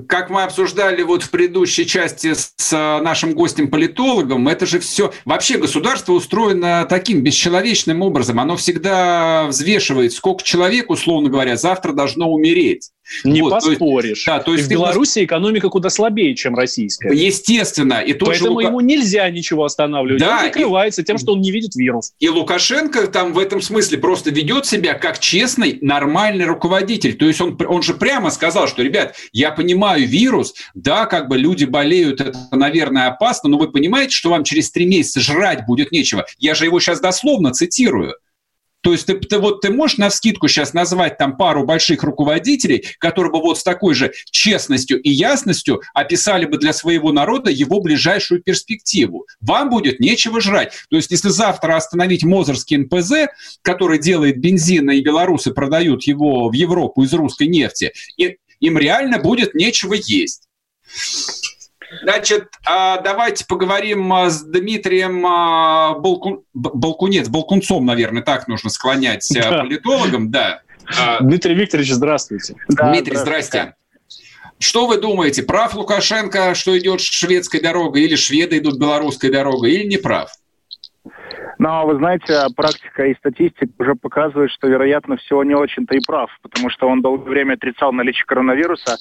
как 0.07 0.31
мы 0.31 0.43
обсуждали 0.45 1.03
вот 1.03 1.23
в 1.23 1.31
предыдущей 1.31 1.87
части 1.87 2.35
с 2.35 2.71
нашим 2.71 3.35
гостем-политологом, 3.35 4.49
это 4.49 4.67
же 4.67 4.79
все... 4.79 5.13
Вообще 5.25 5.59
государство 5.59 6.13
устроено 6.13 6.87
таким 6.89 7.23
бесчеловечным 7.23 8.03
образом. 8.03 8.39
Оно 8.41 8.57
всегда 8.57 9.47
взвешивает, 9.49 10.13
сколько 10.13 10.45
человек, 10.45 10.91
условно 10.91 11.31
говоря, 11.31 11.57
завтра 11.57 11.93
должно 11.93 12.31
умереть. 12.31 12.91
Не 13.25 13.43
вот, 13.43 13.51
поспоришь. 13.51 14.25
То 14.25 14.31
есть, 14.33 14.39
да, 14.39 14.39
то 14.39 14.55
есть 14.55 14.67
в 14.67 14.71
Беларуси 14.71 15.19
нас... 15.19 15.25
экономика 15.27 15.69
куда 15.69 15.91
слабее, 15.91 16.37
чем 16.37 16.55
российская. 16.55 17.13
Естественно. 17.13 18.01
И 18.01 18.15
Поэтому 18.15 18.53
Лука... 18.53 18.69
ему 18.69 18.81
нельзя 18.81 19.29
ничего 19.29 19.65
останавливать. 19.65 20.21
Да, 20.21 20.39
он 20.39 20.45
закрывается 20.45 21.03
и... 21.03 21.05
тем, 21.05 21.19
что 21.19 21.33
он 21.33 21.41
не 21.41 21.51
видит 21.51 21.75
вирус. 21.75 22.13
И 22.21 22.29
Лукашенко 22.29 23.09
там 23.09 23.33
в 23.33 23.41
этом 23.41 23.61
смысле 23.61 23.99
просто 23.99 24.31
ведет 24.31 24.67
себя 24.67 24.95
как 24.95 25.19
честный, 25.19 25.79
нормальный 25.83 26.47
руководитель. 26.47 27.15
То 27.15 27.27
есть 27.27 27.41
он, 27.41 27.59
он 27.67 27.83
же 27.83 27.95
прямо 27.95 28.31
сказал, 28.31 28.69
что, 28.69 28.83
ребят, 28.83 29.17
я 29.33 29.51
понимаю 29.51 29.72
вирус, 29.75 30.55
да, 30.75 31.07
как 31.07 31.29
бы 31.29 31.39
люди 31.39 31.65
болеют, 31.65 32.21
это, 32.21 32.39
наверное, 32.51 33.09
опасно, 33.09 33.49
но 33.51 33.59
вы 33.59 33.71
понимаете, 33.71 34.15
что 34.15 34.31
вам 34.31 34.45
через 34.45 34.71
три 34.71 34.87
месяца 34.87 35.21
жрать 35.21 35.67
будет 35.67 35.93
нечего. 35.93 36.27
Я 36.39 36.55
же 36.55 36.65
его 36.65 36.81
сейчас 36.81 37.01
дословно 37.01 37.53
цитирую. 37.53 38.15
То 38.83 38.93
есть 38.93 39.07
ты, 39.07 39.15
ты 39.15 39.39
вот 39.39 39.61
ты 39.61 39.71
можешь 39.71 39.97
на 39.97 40.11
скидку 40.11 40.49
сейчас 40.49 40.75
назвать 40.75 41.17
там 41.17 41.37
пару 41.37 41.65
больших 41.65 42.03
руководителей, 42.03 42.85
которые 42.99 43.33
бы 43.33 43.41
вот 43.41 43.59
с 43.59 43.63
такой 43.63 43.95
же 43.95 44.13
честностью 44.31 45.01
и 45.01 45.09
ясностью 45.09 45.81
описали 45.95 46.47
бы 46.47 46.59
для 46.59 46.73
своего 46.73 47.13
народа 47.13 47.51
его 47.51 47.81
ближайшую 47.81 48.43
перспективу. 48.43 49.27
Вам 49.41 49.71
будет 49.71 50.01
нечего 50.01 50.41
жрать. 50.41 50.73
То 50.91 50.97
есть 50.97 51.11
если 51.11 51.29
завтра 51.29 51.77
остановить 51.77 52.25
Мозырский 52.25 52.77
НПЗ, 52.79 53.33
который 53.63 54.01
делает 54.01 54.39
бензин, 54.39 54.91
и 54.91 55.01
белорусы 55.01 55.53
продают 55.53 56.03
его 56.05 56.49
в 56.49 56.53
Европу 56.53 57.05
из 57.05 57.13
русской 57.13 57.47
нефти, 57.47 57.93
и 58.17 58.39
им 58.63 58.79
реально 58.79 59.19
будет 59.19 59.55
нечего 59.55 59.95
есть. 59.95 60.49
Значит, 62.03 62.49
а, 62.65 63.01
давайте 63.01 63.45
поговорим 63.45 64.11
а, 64.13 64.31
с 64.31 64.43
Дмитрием 64.43 65.27
а, 65.27 65.99
Балкун... 65.99 66.45
Балкунец, 66.55 67.29
Балкунцом, 67.29 67.85
наверное, 67.85 68.23
так 68.23 68.49
нужно 68.49 68.71
склонять 68.71 69.29
да. 69.35 69.61
политологом, 69.63 70.31
да. 70.31 70.63
Дмитрий 71.21 71.55
Викторович, 71.55 71.93
здравствуйте. 71.93 72.55
Да, 72.69 72.91
Дмитрий, 72.91 73.17
здравствуйте. 73.17 73.75
здрасте. 73.75 73.77
Что 74.59 74.87
вы 74.87 74.99
думаете, 74.99 75.43
прав 75.43 75.75
Лукашенко, 75.75 76.55
что 76.55 76.79
идет 76.79 77.01
шведской 77.01 77.61
дорогой, 77.61 78.03
или 78.03 78.15
шведы 78.15 78.59
идут 78.59 78.79
белорусской 78.79 79.31
дорогой, 79.31 79.73
или 79.73 79.87
не 79.87 79.97
прав? 79.97 80.31
Но, 81.63 81.87
вы 81.87 81.95
знаете, 81.95 82.41
практика 82.57 83.07
и 83.07 83.15
статистика 83.15 83.71
уже 83.79 83.95
показывают, 83.95 84.51
что, 84.51 84.67
вероятно, 84.67 85.17
всего 85.17 85.45
не 85.45 85.55
очень-то 85.55 85.95
и 85.95 86.01
прав, 86.05 86.29
потому 86.43 86.69
что 86.71 86.89
он 86.89 87.03
долгое 87.03 87.31
время 87.31 87.55
отрицал 87.55 87.93
наличие 87.93 88.27
коронавируса, 88.27 88.97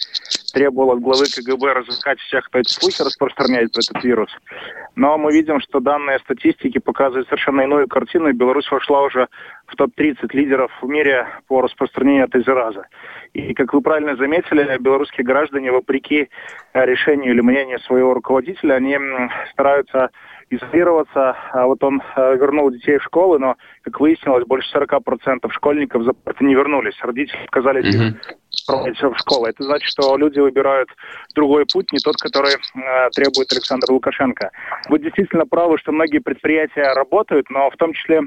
требовал 0.53 0.91
от 0.91 0.99
главы 0.99 1.25
КГБ 1.25 1.73
разыскать 1.73 2.19
всех, 2.19 2.45
кто 2.45 2.59
эти 2.59 2.69
слухи 2.69 3.01
распространяет 3.01 3.71
про 3.73 3.79
этот 3.79 4.03
вирус. 4.03 4.29
Но 4.95 5.17
мы 5.17 5.33
видим, 5.33 5.59
что 5.59 5.79
данные 5.79 6.19
статистики 6.19 6.77
показывают 6.77 7.29
совершенно 7.29 7.61
иную 7.61 7.87
картину, 7.87 8.29
и 8.29 8.33
Беларусь 8.33 8.69
вошла 8.69 9.01
уже 9.01 9.27
в 9.65 9.75
топ-30 9.75 10.29
лидеров 10.33 10.71
в 10.83 10.87
мире 10.87 11.25
по 11.47 11.61
распространению 11.61 12.25
этой 12.25 12.43
заразы. 12.43 12.83
И, 13.33 13.55
как 13.55 13.73
вы 13.73 13.81
правильно 13.81 14.15
заметили, 14.17 14.77
белорусские 14.77 15.25
граждане, 15.25 15.71
вопреки 15.71 16.29
решению 16.75 17.33
или 17.33 17.41
мнению 17.41 17.79
своего 17.79 18.13
руководителя, 18.13 18.75
они 18.75 18.99
стараются 19.53 20.11
изолироваться. 20.51 21.35
А 21.53 21.65
вот 21.65 21.83
он 21.83 22.01
э, 22.15 22.35
вернул 22.35 22.69
детей 22.69 22.97
в 22.97 23.03
школы, 23.03 23.39
но, 23.39 23.55
как 23.83 23.99
выяснилось, 23.99 24.45
больше 24.45 24.77
40% 24.77 25.49
школьников 25.49 26.03
за 26.03 26.11
это 26.25 26.43
не 26.43 26.53
вернулись. 26.53 26.99
Родители 27.01 27.41
отказались 27.43 27.95
mm-hmm. 27.95 28.15
проводить 28.67 29.01
в 29.01 29.17
школу. 29.17 29.45
Это 29.45 29.63
значит, 29.63 29.87
что 29.89 30.17
люди 30.17 30.39
выбирают 30.39 30.89
другой 31.33 31.65
путь, 31.71 31.91
не 31.93 31.99
тот, 31.99 32.17
который 32.17 32.51
э, 32.51 33.09
требует 33.11 33.51
Александр 33.51 33.91
Лукашенко. 33.91 34.51
Вы 34.89 34.99
действительно 34.99 35.45
правы, 35.45 35.77
что 35.77 35.93
многие 35.93 36.19
предприятия 36.19 36.93
работают, 36.93 37.49
но 37.49 37.69
в 37.69 37.77
том 37.77 37.93
числе 37.93 38.21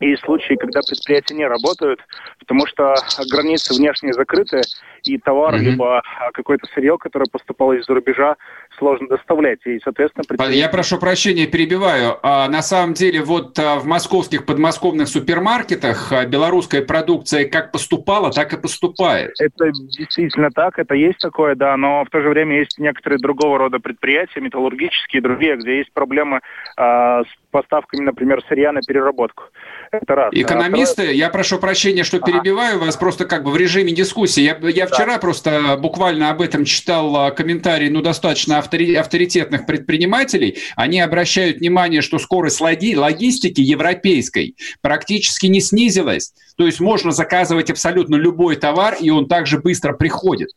и 0.00 0.16
случаи, 0.16 0.54
когда 0.54 0.80
предприятия 0.80 1.34
не 1.34 1.46
работают, 1.46 2.00
потому 2.38 2.66
что 2.66 2.94
границы 3.30 3.74
внешние 3.74 4.14
закрыты, 4.14 4.62
и 5.04 5.18
товар, 5.18 5.54
mm-hmm. 5.54 5.58
либо 5.58 6.02
какое-то 6.32 6.66
сырье, 6.74 6.98
которое 6.98 7.26
поступало 7.30 7.74
из-за 7.74 7.94
рубежа, 7.94 8.36
сложно 8.78 9.08
доставлять. 9.08 9.60
И, 9.66 9.78
соответственно, 9.84 10.24
предприятия... 10.26 10.58
Я 10.58 10.68
прошу 10.68 10.98
прощения, 10.98 11.46
перебиваю. 11.46 12.18
А, 12.22 12.48
на 12.48 12.62
самом 12.62 12.94
деле, 12.94 13.22
вот 13.22 13.58
а, 13.58 13.78
в 13.78 13.86
московских 13.86 14.46
подмосковных 14.46 15.08
супермаркетах 15.08 16.12
а, 16.12 16.26
белорусская 16.26 16.82
продукция 16.82 17.48
как 17.48 17.72
поступала, 17.72 18.30
так 18.30 18.52
и 18.52 18.56
поступает. 18.56 19.32
Это 19.38 19.70
действительно 19.72 20.50
так, 20.50 20.78
это 20.78 20.94
есть 20.94 21.18
такое, 21.18 21.54
да, 21.54 21.76
но 21.76 22.04
в 22.04 22.10
то 22.10 22.20
же 22.20 22.28
время 22.28 22.58
есть 22.58 22.78
некоторые 22.78 23.18
другого 23.18 23.58
рода 23.58 23.78
предприятия, 23.78 24.40
металлургические, 24.40 25.22
другие, 25.22 25.56
где 25.56 25.78
есть 25.78 25.92
проблемы 25.92 26.40
а, 26.76 27.22
с 27.22 27.50
поставками, 27.50 28.02
например, 28.02 28.42
сырья 28.48 28.72
на 28.72 28.80
переработку. 28.80 29.44
Это 29.90 30.14
раз. 30.14 30.30
Экономисты, 30.32 31.08
а 31.08 31.12
я 31.12 31.28
прошу 31.30 31.58
прощения, 31.58 32.04
что 32.04 32.20
перебиваю 32.20 32.78
вас, 32.78 32.96
просто 32.96 33.24
как 33.24 33.44
бы 33.44 33.50
в 33.50 33.56
режиме 33.56 33.92
дискуссии. 33.92 34.40
Я, 34.40 34.56
я. 34.68 34.86
Вчера 34.90 35.18
просто 35.18 35.76
буквально 35.80 36.30
об 36.30 36.42
этом 36.42 36.64
читал 36.64 37.16
а, 37.16 37.30
комментарий, 37.30 37.88
ну, 37.88 38.02
достаточно 38.02 38.58
авторитетных 38.58 39.66
предпринимателей. 39.66 40.58
Они 40.76 41.00
обращают 41.00 41.58
внимание, 41.58 42.02
что 42.02 42.18
скорость 42.18 42.60
логи, 42.60 42.94
логистики 42.94 43.60
европейской 43.60 44.54
практически 44.80 45.46
не 45.46 45.60
снизилась. 45.60 46.32
То 46.56 46.66
есть 46.66 46.80
можно 46.80 47.10
заказывать 47.10 47.70
абсолютно 47.70 48.16
любой 48.16 48.56
товар, 48.56 48.96
и 49.00 49.10
он 49.10 49.28
также 49.28 49.58
быстро 49.58 49.94
приходит. 49.94 50.50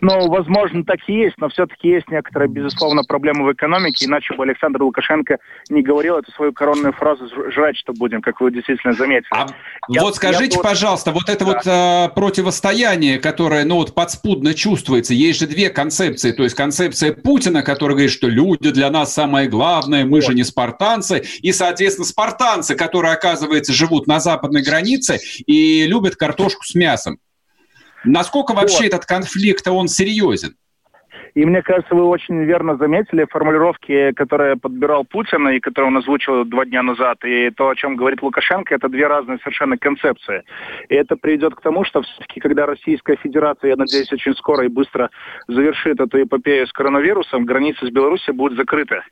Ну, 0.00 0.28
возможно, 0.28 0.84
так 0.84 1.00
и 1.08 1.12
есть, 1.12 1.36
но 1.38 1.48
все-таки 1.48 1.88
есть 1.88 2.08
некоторые, 2.08 2.48
безусловно, 2.48 3.02
проблемы 3.02 3.44
в 3.44 3.52
экономике, 3.52 4.06
иначе 4.06 4.34
бы 4.34 4.44
Александр 4.44 4.82
Лукашенко 4.82 5.38
не 5.68 5.82
говорил 5.82 6.16
эту 6.16 6.30
свою 6.32 6.52
коронную 6.52 6.92
фразу 6.92 7.28
«жрать 7.50 7.76
что 7.76 7.92
будем», 7.92 8.22
как 8.22 8.40
вы 8.40 8.52
действительно 8.52 8.92
заметили. 8.92 9.28
А 9.30 9.46
я, 9.88 10.02
вот 10.02 10.16
скажите, 10.16 10.56
я 10.56 10.62
пожалуйста, 10.62 11.10
вот 11.10 11.28
это 11.28 11.44
да. 11.44 11.52
вот 11.52 11.66
э, 11.66 12.14
противостояние, 12.14 13.18
которое, 13.18 13.64
ну, 13.64 13.76
вот 13.76 13.94
подспудно 13.94 14.54
чувствуется, 14.54 15.14
есть 15.14 15.40
же 15.40 15.46
две 15.46 15.70
концепции, 15.70 16.32
то 16.32 16.44
есть 16.44 16.54
концепция 16.54 17.12
Путина, 17.12 17.62
который 17.62 17.92
говорит, 17.92 18.12
что 18.12 18.28
люди 18.28 18.70
для 18.70 18.90
нас 18.90 19.12
самое 19.12 19.48
главное, 19.48 20.04
мы 20.04 20.20
вот. 20.20 20.24
же 20.24 20.34
не 20.34 20.44
спартанцы, 20.44 21.24
и, 21.42 21.52
соответственно, 21.52 22.06
спартанцы, 22.06 22.76
которые, 22.76 23.12
оказывается, 23.12 23.72
живут 23.72 24.06
на 24.06 24.20
западной 24.20 24.62
границе 24.62 25.18
и 25.46 25.86
любят 25.86 26.16
картошку 26.16 26.64
с 26.64 26.74
мясом. 26.74 27.18
Насколько 28.04 28.54
вообще 28.54 28.84
вот. 28.84 28.86
этот 28.86 29.06
конфликт, 29.06 29.66
он 29.68 29.88
серьезен? 29.88 30.56
И 31.34 31.44
мне 31.44 31.62
кажется, 31.62 31.94
вы 31.94 32.04
очень 32.04 32.42
верно 32.44 32.76
заметили 32.76 33.26
формулировки, 33.30 34.12
которые 34.12 34.56
подбирал 34.56 35.04
Путин 35.04 35.48
и 35.48 35.60
которые 35.60 35.88
он 35.88 35.96
озвучил 35.96 36.44
два 36.44 36.64
дня 36.64 36.82
назад, 36.82 37.18
и 37.24 37.50
то, 37.50 37.68
о 37.68 37.74
чем 37.74 37.96
говорит 37.96 38.22
Лукашенко, 38.22 38.74
это 38.74 38.88
две 38.88 39.06
разные 39.06 39.38
совершенно 39.38 39.78
концепции. 39.78 40.42
И 40.88 40.94
это 40.94 41.16
приведет 41.16 41.54
к 41.54 41.60
тому, 41.60 41.84
что 41.84 42.02
все-таки, 42.02 42.40
когда 42.40 42.66
Российская 42.66 43.16
Федерация, 43.16 43.70
я 43.70 43.76
надеюсь, 43.76 44.12
очень 44.12 44.34
скоро 44.34 44.64
и 44.64 44.68
быстро 44.68 45.10
завершит 45.46 46.00
эту 46.00 46.22
эпопею 46.22 46.66
с 46.66 46.72
коронавирусом, 46.72 47.44
границы 47.44 47.86
с 47.86 47.90
Беларусью 47.90 48.34
будут 48.34 48.56
закрыты. 48.56 49.02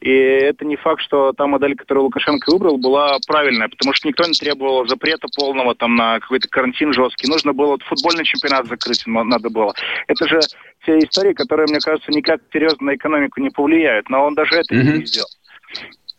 И 0.00 0.10
это 0.10 0.64
не 0.64 0.76
факт, 0.76 1.00
что 1.02 1.32
та 1.32 1.46
модель, 1.46 1.76
которую 1.76 2.04
Лукашенко 2.04 2.50
выбрал, 2.50 2.78
была 2.78 3.18
правильная, 3.26 3.68
потому 3.68 3.92
что 3.94 4.08
никто 4.08 4.24
не 4.24 4.32
требовал 4.32 4.86
запрета 4.86 5.26
полного 5.36 5.74
там 5.74 5.96
на 5.96 6.20
какой-то 6.20 6.48
карантин 6.48 6.92
жесткий. 6.92 7.28
Нужно 7.30 7.52
было 7.52 7.72
вот, 7.72 7.82
футбольный 7.82 8.24
чемпионат 8.24 8.66
закрыть, 8.66 9.02
надо 9.06 9.50
было. 9.50 9.74
Это 10.06 10.26
же 10.26 10.40
те 10.88 10.98
истории, 10.98 11.34
которые, 11.34 11.66
мне 11.68 11.80
кажется, 11.80 12.10
никак 12.10 12.40
серьезно 12.52 12.86
на 12.86 12.96
экономику 12.96 13.40
не 13.40 13.50
повлияют. 13.50 14.08
Но 14.08 14.24
он 14.24 14.34
даже 14.34 14.56
это 14.56 14.74
угу. 14.74 14.98
не 14.98 15.04
сделал. 15.04 15.28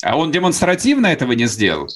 А 0.03 0.17
он 0.17 0.31
демонстративно 0.31 1.07
этого 1.07 1.31
не 1.31 1.45
сделал? 1.45 1.87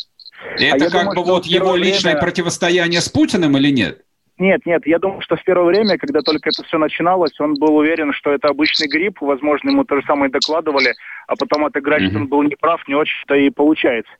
Это 0.57 0.85
а 0.85 0.89
как 0.89 1.01
думаю, 1.01 1.15
бы 1.15 1.23
вот 1.23 1.45
его 1.45 1.75
личное 1.75 2.13
время... 2.13 2.21
противостояние 2.21 2.99
с 2.99 3.09
Путиным 3.09 3.55
или 3.57 3.69
нет? 3.69 4.01
Нет, 4.39 4.65
нет, 4.65 4.81
я 4.87 4.97
думаю, 4.97 5.21
что 5.21 5.35
в 5.35 5.43
первое 5.43 5.67
время, 5.67 5.97
когда 5.97 6.21
только 6.21 6.49
это 6.49 6.63
все 6.63 6.79
начиналось, 6.79 7.39
он 7.39 7.53
был 7.59 7.75
уверен, 7.75 8.11
что 8.13 8.31
это 8.31 8.47
обычный 8.47 8.87
грипп, 8.87 9.21
возможно, 9.21 9.69
ему 9.69 9.83
то 9.85 9.95
же 9.95 10.01
самое 10.07 10.31
докладывали, 10.31 10.93
а 11.27 11.35
потом 11.35 11.65
отыграть, 11.65 12.01
mm-hmm. 12.01 12.09
что 12.09 12.17
он 12.17 12.27
был 12.27 12.41
неправ, 12.41 12.81
не 12.87 12.95
очень-то 12.95 13.35
и 13.35 13.51
получается. 13.51 14.11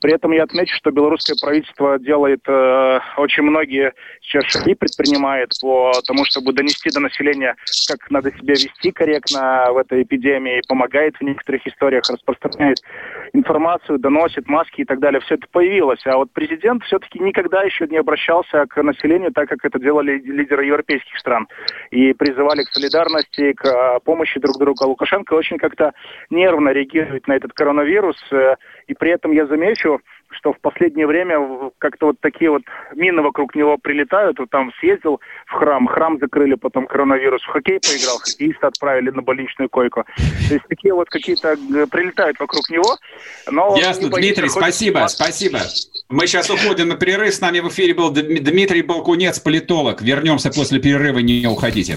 При 0.00 0.12
этом 0.12 0.32
я 0.32 0.44
отмечу, 0.44 0.74
что 0.76 0.90
белорусское 0.90 1.36
правительство 1.40 1.98
делает 1.98 2.40
э, 2.46 3.00
очень 3.16 3.42
многие 3.42 3.92
сейчас 4.22 4.44
шаги 4.46 4.74
предпринимает 4.74 5.50
по 5.60 5.92
тому, 6.06 6.24
чтобы 6.24 6.52
донести 6.52 6.90
до 6.90 7.00
населения, 7.00 7.56
как 7.88 8.10
надо 8.10 8.30
себя 8.32 8.54
вести 8.54 8.90
корректно 8.90 9.68
в 9.72 9.78
этой 9.78 10.02
эпидемии, 10.02 10.62
помогает 10.68 11.16
в 11.16 11.22
некоторых 11.22 11.66
историях, 11.66 12.04
распространяет 12.08 12.78
информацию, 13.32 13.98
доносит 13.98 14.48
маски 14.48 14.82
и 14.82 14.84
так 14.84 15.00
далее. 15.00 15.20
Все 15.20 15.34
это 15.34 15.46
появилось. 15.50 16.00
А 16.06 16.16
вот 16.16 16.30
президент 16.32 16.84
все-таки 16.84 17.18
никогда 17.18 17.62
еще 17.62 17.86
не 17.86 17.96
обращался 17.96 18.66
к 18.66 18.82
населению 18.82 19.32
так, 19.32 19.48
как 19.48 19.64
это 19.64 19.78
делали 19.78 20.18
лидеры 20.18 20.64
европейских 20.64 21.18
стран. 21.18 21.48
И 21.90 22.12
призывали 22.12 22.62
к 22.64 22.72
солидарности, 22.72 23.52
к 23.52 23.64
э, 23.64 24.00
помощи 24.04 24.40
друг 24.40 24.58
другу. 24.58 24.84
А 24.84 24.86
Лукашенко 24.86 25.34
очень 25.34 25.58
как-то 25.58 25.92
нервно 26.30 26.70
реагирует 26.70 27.26
на 27.26 27.34
этот 27.34 27.52
коронавирус. 27.52 28.16
И 28.88 28.94
при 28.94 29.10
этом 29.10 29.32
я 29.32 29.46
замечу, 29.46 30.00
что 30.30 30.52
в 30.52 30.60
последнее 30.60 31.06
время 31.06 31.70
как-то 31.78 32.06
вот 32.06 32.20
такие 32.20 32.50
вот 32.50 32.62
мины 32.94 33.22
вокруг 33.22 33.54
него 33.54 33.76
прилетают. 33.78 34.38
Вот 34.38 34.50
там 34.50 34.72
съездил 34.80 35.20
в 35.46 35.52
храм, 35.52 35.86
храм 35.86 36.18
закрыли, 36.18 36.54
потом 36.54 36.86
коронавирус, 36.86 37.42
в 37.42 37.46
хоккей 37.46 37.80
поиграл, 37.80 38.18
хоккеиста 38.18 38.68
отправили 38.68 39.10
на 39.10 39.22
больничную 39.22 39.68
койку. 39.68 40.04
То 40.48 40.54
есть 40.54 40.66
такие 40.68 40.94
вот 40.94 41.08
какие-то 41.08 41.52
э, 41.52 41.86
прилетают 41.86 42.38
вокруг 42.40 42.68
него. 42.70 42.96
Но 43.50 43.76
Ясно, 43.78 44.08
Дмитрий, 44.08 44.48
спасибо, 44.48 45.06
спасибо. 45.08 45.60
Мы 46.08 46.26
сейчас 46.26 46.50
уходим 46.50 46.88
на 46.88 46.96
перерыв. 46.96 47.34
С 47.34 47.40
нами 47.40 47.60
в 47.60 47.68
эфире 47.68 47.94
был 47.94 48.10
Дмитрий 48.10 48.82
Балкунец, 48.82 49.38
политолог. 49.38 50.00
Вернемся 50.00 50.50
после 50.50 50.80
перерыва, 50.80 51.18
не 51.18 51.46
уходите. 51.46 51.96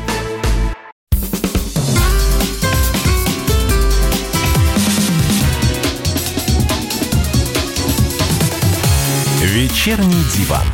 Вечерний 9.71 10.21
диван. 10.37 10.65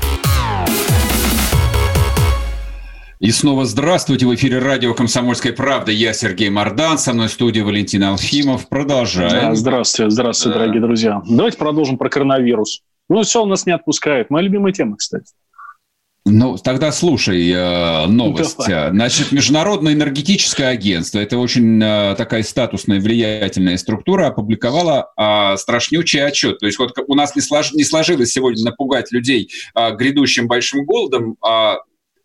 И 3.20 3.30
снова 3.30 3.66
здравствуйте. 3.66 4.26
В 4.26 4.34
эфире 4.34 4.58
радио 4.58 4.96
«Комсомольская 4.96 5.54
правда». 5.54 5.92
Я 5.92 6.14
Сергей 6.14 6.50
Мордан. 6.50 6.98
Со 6.98 7.14
мной 7.14 7.28
в 7.28 7.32
студии 7.32 7.60
Валентин 7.60 8.04
Алфимов. 8.04 8.68
Продолжаем. 8.68 9.50
Да, 9.50 9.56
здравствуйте, 9.56 10.10
здравствуйте, 10.10 10.58
да. 10.58 10.64
дорогие 10.64 10.82
друзья. 10.82 11.22
Давайте 11.30 11.60
продолжим 11.60 12.00
про 12.00 12.10
коронавирус. 12.10 12.82
Ну, 13.08 13.22
все 13.22 13.44
у 13.44 13.46
нас 13.46 13.68
не 13.68 13.72
отпускает. 13.72 14.32
Моя 14.32 14.46
любимая 14.46 14.74
тема, 14.74 14.98
кстати. 14.98 15.32
Ну, 16.30 16.58
тогда 16.58 16.92
слушай 16.92 17.50
э, 17.50 18.06
новость. 18.08 18.58
Давай. 18.68 18.92
Значит, 18.92 19.32
Международное 19.32 19.94
энергетическое 19.94 20.70
агентство, 20.70 21.20
это 21.20 21.38
очень 21.38 21.82
э, 21.82 22.16
такая 22.18 22.44
статусная, 22.44 23.00
влиятельная 23.00 23.78
структура, 23.78 24.28
опубликовала 24.28 25.12
э, 25.18 25.58
страшнючий 25.58 26.24
отчет. 26.24 26.60
То 26.60 26.66
есть 26.66 26.78
вот 26.80 26.94
у 27.08 27.16
нас 27.16 27.36
не, 27.36 27.42
слож, 27.42 27.74
не 27.74 27.84
сложилось 27.84 28.32
сегодня 28.32 28.66
напугать 28.66 29.12
людей 29.12 29.50
э, 29.74 29.96
грядущим 29.96 30.48
большим 30.48 30.86
голодом, 30.86 31.38
э, 31.46 31.76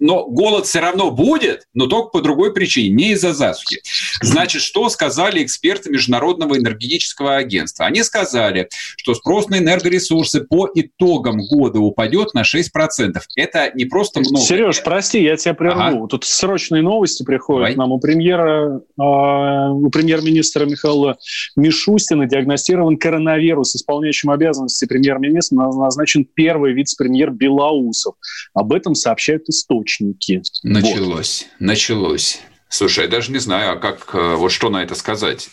но 0.03 0.27
голод 0.27 0.67
все 0.67 0.81
равно 0.81 1.13
будет, 1.13 1.69
но 1.75 1.87
только 1.87 2.09
по 2.09 2.21
другой 2.21 2.53
причине, 2.53 2.91
не 2.91 3.13
из-за 3.13 3.33
засухи. 3.33 3.81
Значит, 4.21 4.61
что 4.61 4.89
сказали 4.89 5.45
эксперты 5.45 5.91
Международного 5.91 6.59
энергетического 6.59 7.37
агентства? 7.37 7.87
Они 7.87 8.03
сказали, 8.03 8.69
что 8.97 9.15
спрос 9.15 9.49
на 9.49 9.59
энергоресурсы 9.59 10.41
по 10.41 10.69
итогам 10.75 11.39
года 11.47 11.79
упадет 11.79 12.35
на 12.35 12.43
6%. 12.43 12.65
Это 13.37 13.71
не 13.75 13.85
просто 13.85 14.21
много. 14.21 14.45
Сереж, 14.45 14.83
прости, 14.83 15.23
я 15.23 15.37
тебя 15.37 15.55
прерву. 15.55 15.81
Ага. 15.81 16.07
Тут 16.09 16.25
срочные 16.25 16.83
новости 16.83 17.23
приходят 17.23 17.69
Давай. 17.69 17.77
нам. 17.77 17.93
У 17.93 18.01
премьера, 18.01 18.81
э, 18.81 19.03
у 19.03 19.89
премьер-министра 19.89 20.67
Михаила 20.67 21.17
Мишустина 21.55 22.27
диагностирован 22.27 22.97
коронавирус. 22.97 23.77
Исполняющим 23.77 24.31
обязанности 24.31 24.85
премьер-министра 24.85 25.55
назначен 25.55 26.25
первый 26.25 26.73
вице-премьер 26.73 27.31
Белоусов. 27.31 28.17
Об 28.53 28.73
этом 28.73 28.97
сообщают 28.97 29.49
источники 29.49 29.92
источники. 29.93 30.43
Началось, 30.63 31.47
вот. 31.59 31.67
началось. 31.67 32.41
Слушай, 32.69 33.05
я 33.05 33.11
даже 33.11 33.33
не 33.33 33.39
знаю, 33.39 33.73
а 33.73 33.77
как, 33.77 34.15
э, 34.15 34.35
вот 34.37 34.51
что 34.51 34.71
на 34.71 34.83
это 34.83 34.95
сказать. 34.95 35.51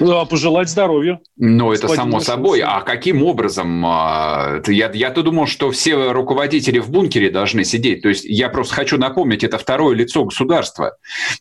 Ну, 0.00 0.18
а 0.18 0.24
пожелать 0.24 0.68
здоровья. 0.68 1.20
Ну, 1.36 1.72
это 1.72 1.86
само 1.86 2.18
собой. 2.18 2.60
А 2.60 2.80
каким 2.80 3.22
образом? 3.22 3.84
А, 3.86 4.60
я, 4.66 4.90
я-то 4.92 5.22
думал, 5.22 5.46
что 5.46 5.70
все 5.70 6.10
руководители 6.10 6.80
в 6.80 6.90
бункере 6.90 7.30
должны 7.30 7.64
сидеть. 7.64 8.02
То 8.02 8.08
есть 8.08 8.24
я 8.24 8.48
просто 8.48 8.74
хочу 8.74 8.98
напомнить, 8.98 9.44
это 9.44 9.58
второе 9.58 9.94
лицо 9.94 10.24
государства. 10.24 10.96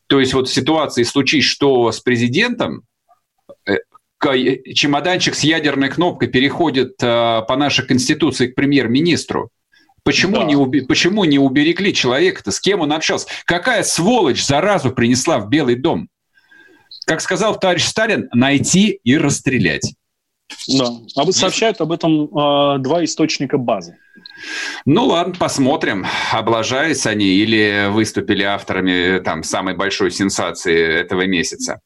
То 0.08 0.19
есть 0.19 0.34
вот 0.34 0.47
в 0.47 0.54
ситуации 0.54 1.04
случись, 1.04 1.45
что 1.45 1.91
с 1.91 2.02
президентом, 2.02 2.84
э, 3.65 3.78
чемоданчик 4.76 5.34
с 5.34 5.43
ядерной 5.43 5.89
кнопкой 5.89 6.28
переходит 6.28 7.02
э, 7.02 7.41
по 7.47 7.56
нашей 7.58 7.88
конституции 7.88 8.47
к 8.47 8.56
премьер-министру. 8.56 9.49
Почему, 10.03 10.37
да. 10.37 10.43
не, 10.43 10.55
уби... 10.55 10.81
Почему 10.81 11.23
не 11.23 11.39
уберегли 11.39 11.93
человека-то? 11.93 12.51
С 12.51 12.59
кем 12.59 12.81
он 12.81 12.91
общался? 12.91 13.27
Какая 13.45 13.83
сволочь 13.83 14.43
заразу 14.43 14.91
принесла 14.91 15.39
в 15.39 15.49
Белый 15.49 15.75
дом? 15.75 16.09
Как 17.05 17.21
сказал 17.21 17.57
товарищ 17.57 17.85
Сталин, 17.85 18.29
найти 18.33 18.99
и 19.03 19.17
расстрелять. 19.17 19.95
Да, 20.67 20.87
а 21.15 21.23
вот 21.23 21.35
сообщают 21.35 21.81
об 21.81 21.91
этом 21.91 22.25
э, 22.25 22.79
два 22.79 23.03
источника 23.03 23.57
базы. 23.57 23.97
Ну 24.85 25.05
ладно, 25.05 25.33
посмотрим, 25.37 26.05
облажались 26.31 27.05
они 27.05 27.25
или 27.25 27.87
выступили 27.89 28.43
авторами 28.43 29.19
там 29.19 29.43
самой 29.43 29.75
большой 29.75 30.11
сенсации 30.11 31.01
этого 31.01 31.25
месяца. 31.25 31.79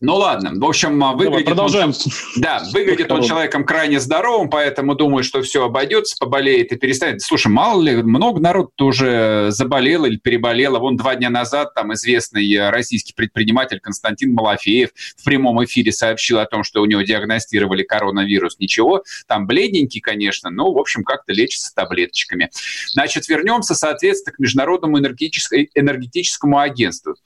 Ну 0.00 0.14
ладно, 0.14 0.52
в 0.54 0.64
общем, 0.64 1.02
а, 1.04 1.12
выглядит, 1.12 1.30
Давай, 1.30 1.44
продолжаем. 1.44 1.88
Он, 1.90 2.42
да, 2.42 2.62
выглядит 2.72 3.12
он 3.12 3.22
человеком 3.22 3.64
крайне 3.64 4.00
здоровым, 4.00 4.48
поэтому 4.48 4.94
думаю, 4.94 5.22
что 5.22 5.42
все 5.42 5.66
обойдется, 5.66 6.16
поболеет 6.18 6.72
и 6.72 6.76
перестанет. 6.76 7.20
Слушай, 7.20 7.48
мало 7.48 7.82
ли, 7.82 8.02
много 8.02 8.40
народ 8.40 8.70
уже 8.80 9.50
заболело 9.50 10.06
или 10.06 10.16
переболело. 10.16 10.78
Вон 10.78 10.96
два 10.96 11.16
дня 11.16 11.28
назад 11.28 11.74
там 11.74 11.92
известный 11.92 12.50
э, 12.50 12.70
российский 12.70 13.12
предприниматель 13.12 13.78
Константин 13.78 14.32
Малафеев 14.32 14.88
в 15.18 15.24
прямом 15.24 15.62
эфире 15.64 15.92
сообщил 15.92 16.38
о 16.38 16.46
том, 16.46 16.64
что 16.64 16.80
у 16.80 16.86
него 16.86 17.02
диагностировали 17.02 17.82
коронавирус. 17.82 18.58
Ничего, 18.58 19.02
там 19.26 19.46
бледненький, 19.46 20.00
конечно, 20.00 20.48
но, 20.48 20.72
в 20.72 20.78
общем, 20.78 21.04
как-то 21.04 21.34
лечится 21.34 21.74
таблеточками. 21.74 22.48
Значит, 22.86 23.28
вернемся, 23.28 23.74
соответственно, 23.74 24.34
к 24.34 24.38
Международному 24.38 24.98
энергетическому 24.98 26.58
агентству. 26.58 27.16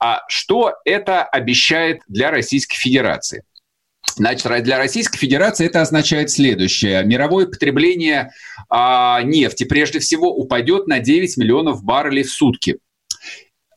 А 0.00 0.22
что 0.26 0.74
это 0.84 1.22
обещает 1.22 2.00
для 2.08 2.23
для 2.24 2.30
Российской 2.30 2.76
Федерации. 2.76 3.44
Значит, 4.16 4.46
для 4.62 4.78
Российской 4.78 5.18
Федерации 5.18 5.66
это 5.66 5.82
означает 5.82 6.30
следующее. 6.30 7.04
Мировое 7.04 7.46
потребление 7.46 8.30
а, 8.70 9.20
нефти, 9.22 9.64
прежде 9.64 9.98
всего, 9.98 10.34
упадет 10.34 10.86
на 10.86 11.00
9 11.00 11.36
миллионов 11.36 11.82
баррелей 11.82 12.22
в 12.22 12.30
сутки. 12.30 12.78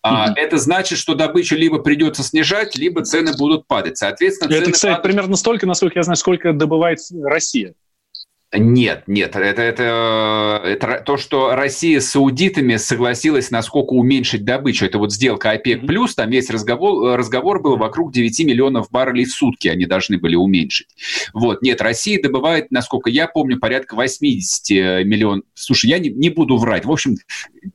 А, 0.03 0.29
mm-hmm. 0.29 0.33
Это 0.37 0.57
значит, 0.57 0.97
что 0.99 1.15
добычу 1.15 1.55
либо 1.55 1.79
придется 1.79 2.23
снижать, 2.23 2.77
либо 2.77 3.03
цены 3.03 3.35
будут 3.35 3.67
падать. 3.67 3.97
Соответственно, 3.97 4.53
это, 4.53 4.71
кстати, 4.71 4.93
падают... 4.93 5.03
примерно 5.03 5.35
столько, 5.35 5.65
насколько 5.65 5.99
я 5.99 6.03
знаю, 6.03 6.17
сколько 6.17 6.53
добывает 6.53 6.99
Россия. 7.23 7.73
Нет, 8.53 9.03
нет, 9.07 9.35
это, 9.35 9.61
это, 9.61 10.61
это 10.63 11.03
то, 11.05 11.17
что 11.17 11.53
Россия 11.53 11.99
с 11.99 12.11
саудитами 12.11 12.77
согласилась 12.77 13.51
насколько 13.51 13.91
уменьшить 13.91 14.45
добычу. 14.45 14.85
Это 14.85 14.99
вот 14.99 15.11
сделка 15.11 15.51
ОПЕК+, 15.51 15.85
плюс, 15.85 16.15
там 16.15 16.29
весь 16.29 16.49
разговор, 16.49 17.17
разговор 17.17 17.61
был 17.61 17.75
вокруг 17.75 18.13
9 18.13 18.39
миллионов 18.45 18.89
баррелей 18.89 19.25
в 19.25 19.33
сутки 19.33 19.67
они 19.67 19.85
должны 19.85 20.17
были 20.17 20.35
уменьшить. 20.35 20.87
Вот, 21.33 21.61
нет, 21.61 21.81
Россия 21.81 22.21
добывает, 22.21 22.71
насколько 22.71 23.09
я 23.09 23.27
помню, 23.27 23.59
порядка 23.59 23.95
80 23.95 25.05
миллионов. 25.05 25.43
Слушай, 25.53 25.89
я 25.89 25.99
не, 25.99 26.09
не 26.09 26.29
буду 26.29 26.55
врать. 26.55 26.85
В 26.85 26.91
общем, 26.91 27.15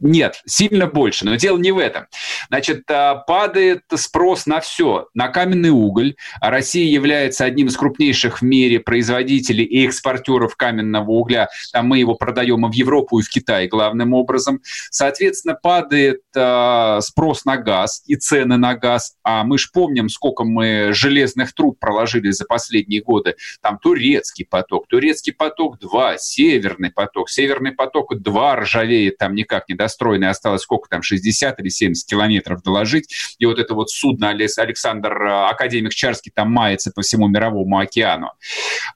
нет, 0.00 0.40
сильно 0.46 0.87
больше, 0.87 1.26
но 1.26 1.35
дело 1.35 1.58
не 1.58 1.72
в 1.72 1.78
этом. 1.78 2.06
Значит, 2.48 2.87
падает 2.87 3.82
спрос 3.94 4.46
на 4.46 4.61
все, 4.61 5.08
на 5.12 5.28
каменный 5.28 5.68
уголь. 5.68 6.14
А 6.40 6.50
Россия 6.50 6.90
является 6.90 7.44
одним 7.44 7.66
из 7.66 7.76
крупнейших 7.76 8.40
в 8.40 8.42
мире 8.42 8.80
производителей 8.80 9.64
и 9.64 9.87
экспортеров 9.87 10.56
каменного 10.62 11.11
угля, 11.11 11.48
там 11.72 11.88
мы 11.88 11.98
его 11.98 12.14
продаем 12.14 12.64
и 12.66 12.70
в 12.70 12.72
Европу, 12.72 13.18
и 13.18 13.22
в 13.22 13.29
Китай 13.29 13.66
главным 13.66 14.14
образом. 14.14 14.61
Соответственно, 14.90 15.59
падает 15.61 16.20
э, 16.37 16.98
спрос 17.01 17.44
на 17.44 17.57
газ 17.57 18.05
и 18.07 18.14
цены 18.14 18.59
на 18.59 18.77
газ. 18.77 19.16
А 19.25 19.42
мы 19.42 19.59
же 19.59 19.70
помним, 19.72 20.09
сколько 20.09 20.44
мы 20.44 20.92
железных 20.92 21.53
труб 21.53 21.81
проложили 21.81 22.31
за 22.31 22.44
последние 22.44 23.03
годы. 23.03 23.35
Там 23.61 23.79
турецкий 23.79 24.46
поток, 24.48 24.87
турецкий 24.87 25.33
поток 25.33 25.81
2, 25.81 26.18
северный 26.18 26.90
поток, 26.90 27.29
северный 27.29 27.72
поток 27.72 28.16
2 28.16 28.57
ржавеет, 28.57 29.18
там 29.18 29.35
никак 29.35 29.68
не 29.68 29.75
достроенный, 29.75 30.29
осталось 30.29 30.62
сколько 30.62 30.88
там, 30.88 31.03
60 31.03 31.59
или 31.59 31.68
70 31.70 32.09
километров 32.09 32.62
доложить. 32.62 33.12
И 33.38 33.46
вот 33.46 33.59
это 33.59 33.75
вот 33.75 33.90
судно 33.90 34.29
Александр 34.29 35.12
э, 35.22 35.48
Академик 35.48 35.92
Чарский 35.92 36.31
там 36.33 36.53
мается 36.53 36.92
по 36.94 37.03
всему 37.03 37.27
мировому 37.27 37.79
океану. 37.79 38.31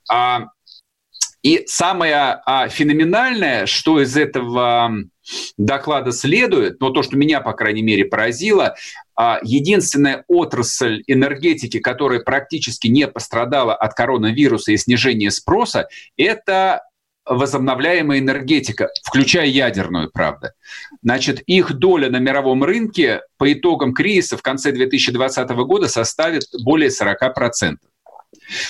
А, 0.09 0.51
и 1.47 1.63
самое 1.67 2.41
а, 2.45 2.69
феноменальное, 2.69 3.67
что 3.67 4.01
из 4.01 4.17
этого 4.17 4.91
доклада 5.57 6.11
следует, 6.11 6.81
но 6.81 6.91
то, 6.91 7.05
что 7.05 7.17
меня, 7.17 7.41
по 7.41 7.53
крайней 7.53 7.83
мере, 7.83 8.05
поразило, 8.05 8.75
а, 9.15 9.39
единственная 9.45 10.25
отрасль 10.27 11.05
энергетики, 11.07 11.79
которая 11.79 12.19
практически 12.19 12.89
не 12.89 13.07
пострадала 13.07 13.77
от 13.77 13.95
коронавируса 13.95 14.73
и 14.73 14.77
снижения 14.77 15.31
спроса, 15.31 15.87
это 16.17 16.83
возобновляемая 17.25 18.19
энергетика, 18.19 18.91
включая 19.05 19.47
ядерную, 19.47 20.11
правда. 20.11 20.53
Значит, 21.01 21.43
их 21.47 21.75
доля 21.75 22.11
на 22.11 22.19
мировом 22.19 22.65
рынке 22.65 23.21
по 23.39 23.53
итогам 23.53 23.95
кризиса 23.95 24.37
в 24.37 24.43
конце 24.43 24.73
2020 24.73 25.49
года 25.51 25.87
составит 25.87 26.43
более 26.65 26.91
40%. 26.91 27.77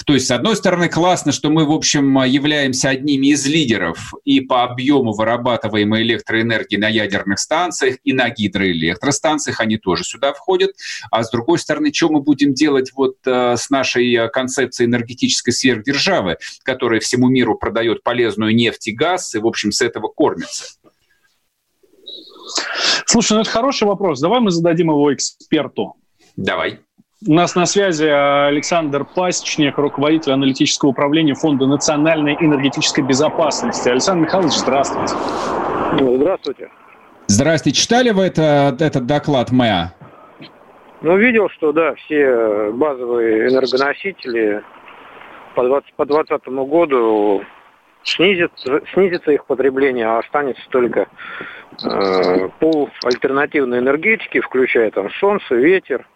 То 0.06 0.14
есть, 0.14 0.26
с 0.26 0.30
одной 0.30 0.56
стороны, 0.56 0.88
классно, 0.88 1.32
что 1.32 1.50
мы, 1.50 1.66
в 1.66 1.72
общем, 1.72 2.22
являемся 2.24 2.88
одними 2.88 3.28
из 3.28 3.46
лидеров 3.46 4.14
и 4.24 4.40
по 4.40 4.64
объему 4.64 5.12
вырабатываемой 5.12 6.02
электроэнергии 6.02 6.76
на 6.76 6.88
ядерных 6.88 7.38
станциях, 7.38 7.96
и 8.04 8.12
на 8.12 8.30
гидроэлектростанциях, 8.30 9.60
они 9.60 9.76
тоже 9.76 10.04
сюда 10.04 10.32
входят. 10.32 10.72
А 11.10 11.22
с 11.22 11.30
другой 11.30 11.58
стороны, 11.58 11.92
что 11.92 12.08
мы 12.08 12.20
будем 12.20 12.54
делать 12.54 12.92
вот 12.94 13.16
э, 13.26 13.56
с 13.56 13.68
нашей 13.70 14.14
э, 14.14 14.28
концепцией 14.28 14.86
энергетической 14.86 15.52
сверхдержавы, 15.52 16.38
которая 16.62 17.00
всему 17.00 17.28
миру 17.28 17.58
продает 17.58 18.02
полезную 18.02 18.54
нефть 18.54 18.88
и 18.88 18.92
газ, 18.92 19.34
и, 19.34 19.38
в 19.38 19.46
общем, 19.46 19.72
с 19.72 19.82
этого 19.82 20.08
кормится? 20.08 20.64
Слушай, 23.04 23.34
ну 23.34 23.40
это 23.40 23.50
хороший 23.50 23.86
вопрос. 23.86 24.20
Давай 24.20 24.40
мы 24.40 24.50
зададим 24.50 24.90
его 24.90 25.12
эксперту. 25.12 25.94
Давай. 26.36 26.80
У 27.24 27.32
нас 27.32 27.54
на 27.54 27.64
связи 27.64 28.04
Александр 28.04 29.06
Пасечник, 29.06 29.78
руководитель 29.78 30.32
аналитического 30.32 30.90
управления 30.90 31.32
Фонда 31.32 31.66
национальной 31.66 32.36
энергетической 32.38 33.00
безопасности. 33.00 33.88
Александр 33.88 34.26
Михайлович, 34.26 34.52
здравствуйте. 34.52 35.14
Ну, 35.98 36.16
здравствуйте. 36.16 36.70
Здравствуйте. 37.26 37.80
Читали 37.80 38.10
вы 38.10 38.24
это, 38.24 38.76
этот 38.78 39.06
доклад 39.06 39.50
МЭА? 39.50 39.94
Ну, 41.00 41.16
видел, 41.16 41.48
что, 41.48 41.72
да, 41.72 41.94
все 41.94 42.70
базовые 42.72 43.48
энергоносители 43.48 44.62
по 45.54 45.64
2020 45.64 46.42
по 46.42 46.64
году 46.66 47.42
снизит, 48.02 48.52
снизится 48.92 49.30
их 49.30 49.46
потребление, 49.46 50.06
а 50.06 50.18
останется 50.18 50.62
только 50.68 51.08
э, 51.82 52.48
пол 52.60 52.90
альтернативной 53.04 53.78
энергетики, 53.78 54.40
включая 54.40 54.90
там 54.90 55.08
солнце, 55.12 55.54
ветер, 55.54 56.06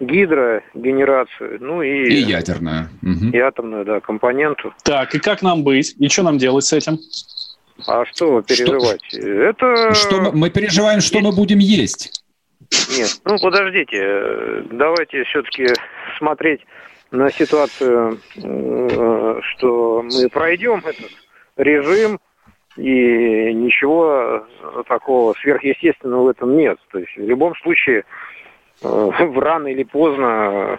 гидрогенерацию, 0.00 1.58
ну 1.60 1.82
и... 1.82 2.08
И 2.08 2.20
ядерную. 2.20 2.88
И 3.32 3.38
атомную, 3.38 3.84
да, 3.84 4.00
компоненту. 4.00 4.72
Так, 4.84 5.14
и 5.14 5.18
как 5.18 5.42
нам 5.42 5.62
быть? 5.62 5.94
И 5.98 6.08
что 6.08 6.22
нам 6.22 6.38
делать 6.38 6.64
с 6.64 6.72
этим? 6.72 6.98
А 7.86 8.04
что 8.06 8.42
переживать? 8.42 9.04
Что, 9.06 9.18
Это... 9.20 9.94
что 9.94 10.20
мы, 10.20 10.32
мы 10.32 10.50
переживаем, 10.50 11.00
что 11.00 11.20
мы 11.20 11.32
будем 11.32 11.58
есть. 11.58 12.22
Нет, 12.96 13.20
ну 13.24 13.36
подождите, 13.38 14.64
давайте 14.70 15.24
все-таки 15.24 15.66
смотреть 16.18 16.60
на 17.10 17.30
ситуацию, 17.30 18.20
э, 18.36 19.40
что 19.42 20.02
мы 20.02 20.28
пройдем 20.28 20.78
этот 20.78 21.10
режим, 21.56 22.20
и 22.76 23.52
ничего 23.52 24.46
такого 24.86 25.34
сверхъестественного 25.40 26.24
в 26.24 26.28
этом 26.28 26.56
нет. 26.56 26.78
То 26.92 26.98
есть 26.98 27.16
в 27.16 27.26
любом 27.26 27.54
случае 27.56 28.04
Э, 28.82 29.10
рано 29.36 29.68
или 29.68 29.84
поздно 29.84 30.78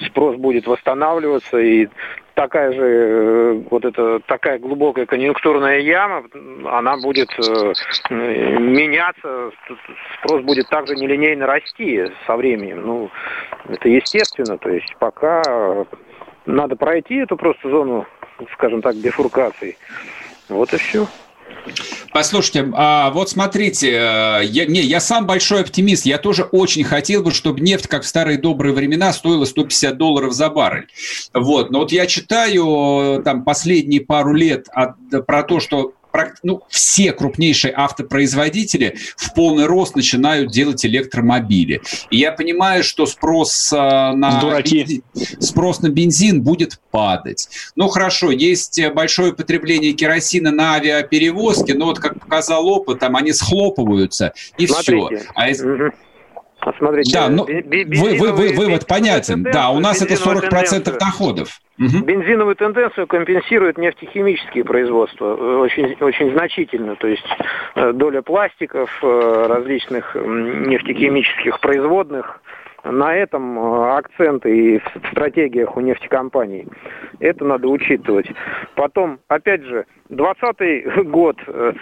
спрос 0.00 0.36
будет 0.36 0.66
восстанавливаться, 0.66 1.58
и 1.58 1.88
такая 2.34 2.72
же 2.72 2.82
э, 2.82 3.52
вот 3.70 3.84
эта 3.84 4.20
такая 4.20 4.58
глубокая 4.58 5.06
конъюнктурная 5.06 5.78
яма, 5.78 6.24
она 6.64 6.96
будет 6.96 7.30
э, 7.38 7.72
меняться, 8.10 9.50
спрос 10.18 10.42
будет 10.42 10.68
также 10.68 10.94
нелинейно 10.96 11.46
расти 11.46 12.10
со 12.26 12.36
временем. 12.36 12.86
Ну, 12.86 13.10
это 13.68 13.88
естественно, 13.88 14.58
то 14.58 14.70
есть 14.70 14.94
пока 14.98 15.42
надо 16.46 16.76
пройти 16.76 17.16
эту 17.16 17.36
просто 17.36 17.68
зону, 17.68 18.06
скажем 18.54 18.82
так, 18.82 18.96
бифуркации. 18.96 19.76
Вот 20.48 20.72
и 20.72 20.76
все. 20.76 21.06
Послушайте, 22.12 22.70
а 22.74 23.10
вот 23.10 23.28
смотрите, 23.28 23.90
э, 23.90 24.44
я, 24.44 24.66
не, 24.66 24.80
я 24.80 25.00
сам 25.00 25.26
большой 25.26 25.62
оптимист. 25.62 26.06
Я 26.06 26.18
тоже 26.18 26.44
очень 26.44 26.84
хотел 26.84 27.22
бы, 27.22 27.30
чтобы 27.30 27.60
нефть, 27.60 27.88
как 27.88 28.04
в 28.04 28.06
старые 28.06 28.38
добрые 28.38 28.72
времена, 28.72 29.12
стоила 29.12 29.44
150 29.44 29.96
долларов 29.96 30.32
за 30.32 30.48
баррель. 30.48 30.88
Вот. 31.34 31.70
Но 31.70 31.80
вот 31.80 31.92
я 31.92 32.06
читаю 32.06 33.22
там 33.22 33.44
последние 33.44 34.00
пару 34.00 34.32
лет 34.32 34.68
от, 34.72 34.94
про 35.26 35.42
то, 35.42 35.60
что 35.60 35.92
ну, 36.42 36.62
все 36.68 37.12
крупнейшие 37.12 37.72
автопроизводители 37.76 38.96
в 39.16 39.34
полный 39.34 39.66
рост 39.66 39.96
начинают 39.96 40.50
делать 40.50 40.84
электромобили. 40.84 41.80
И 42.10 42.18
я 42.18 42.32
понимаю, 42.32 42.84
что 42.84 43.06
спрос 43.06 43.72
э, 43.72 43.76
на, 43.76 44.40
Дураки. 44.40 44.82
Бензин, 44.82 45.02
спрос 45.40 45.80
на 45.80 45.88
бензин 45.88 46.42
будет 46.42 46.80
падать. 46.90 47.48
Ну, 47.74 47.88
хорошо, 47.88 48.30
есть 48.30 48.80
большое 48.94 49.32
потребление 49.32 49.92
керосина 49.92 50.50
на 50.50 50.74
авиаперевозке, 50.74 51.74
но 51.74 51.86
вот, 51.86 51.98
как 51.98 52.20
показал 52.20 52.66
опыт, 52.68 52.98
там 53.00 53.16
они 53.16 53.32
схлопываются, 53.32 54.32
и 54.58 54.66
Смотрите. 54.66 55.16
все. 55.18 55.26
А 55.34 55.50
из... 55.50 55.62
Смотрите, 56.78 57.12
да, 57.12 57.28
ну, 57.28 57.44
вы, 57.44 58.18
вы, 58.18 58.32
вы, 58.32 58.52
вывод 58.52 58.86
понятен. 58.86 59.42
Да, 59.44 59.70
у 59.70 59.78
нас 59.78 60.02
это 60.02 60.14
40% 60.14 60.40
тенденцию. 60.40 60.98
доходов. 60.98 61.48
Угу. 61.78 62.04
Бензиновую 62.04 62.56
тенденцию 62.56 63.06
компенсирует 63.06 63.78
нефтехимические 63.78 64.64
производства 64.64 65.36
э, 65.36 65.56
очень, 65.58 65.96
очень 66.00 66.32
значительно. 66.32 66.96
То 66.96 67.06
есть 67.06 67.26
э, 67.74 67.92
доля 67.92 68.22
пластиков, 68.22 68.90
э, 69.02 69.46
различных 69.48 70.14
нефтехимических 70.14 71.60
производных, 71.60 72.40
на 72.82 73.14
этом 73.14 73.58
акценты 73.58 74.56
и 74.56 74.78
в 74.78 75.10
стратегиях 75.10 75.76
у 75.76 75.80
нефтекомпаний. 75.80 76.66
Это 77.20 77.44
надо 77.44 77.68
учитывать. 77.68 78.26
Потом, 78.74 79.18
опять 79.28 79.62
же, 79.64 79.86
2020 80.08 81.08
год 81.10 81.36
э, 81.46 81.72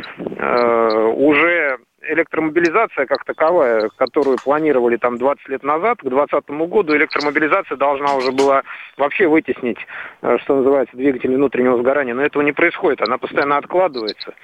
уже 1.16 1.78
электромобилизация 2.08 3.06
как 3.06 3.24
таковая, 3.24 3.88
которую 3.96 4.38
планировали 4.42 4.96
там 4.96 5.18
20 5.18 5.48
лет 5.48 5.62
назад, 5.62 5.98
к 5.98 6.08
2020 6.08 6.50
году 6.68 6.96
электромобилизация 6.96 7.76
должна 7.76 8.14
уже 8.14 8.32
была 8.32 8.62
вообще 8.96 9.26
вытеснить, 9.26 9.78
э, 10.22 10.38
что 10.42 10.56
называется, 10.56 10.96
двигатели 10.96 11.34
внутреннего 11.34 11.78
сгорания. 11.78 12.14
Но 12.14 12.22
этого 12.22 12.42
не 12.42 12.52
происходит, 12.52 13.02
она 13.02 13.18
постоянно 13.18 13.56
откладывается. 13.56 14.34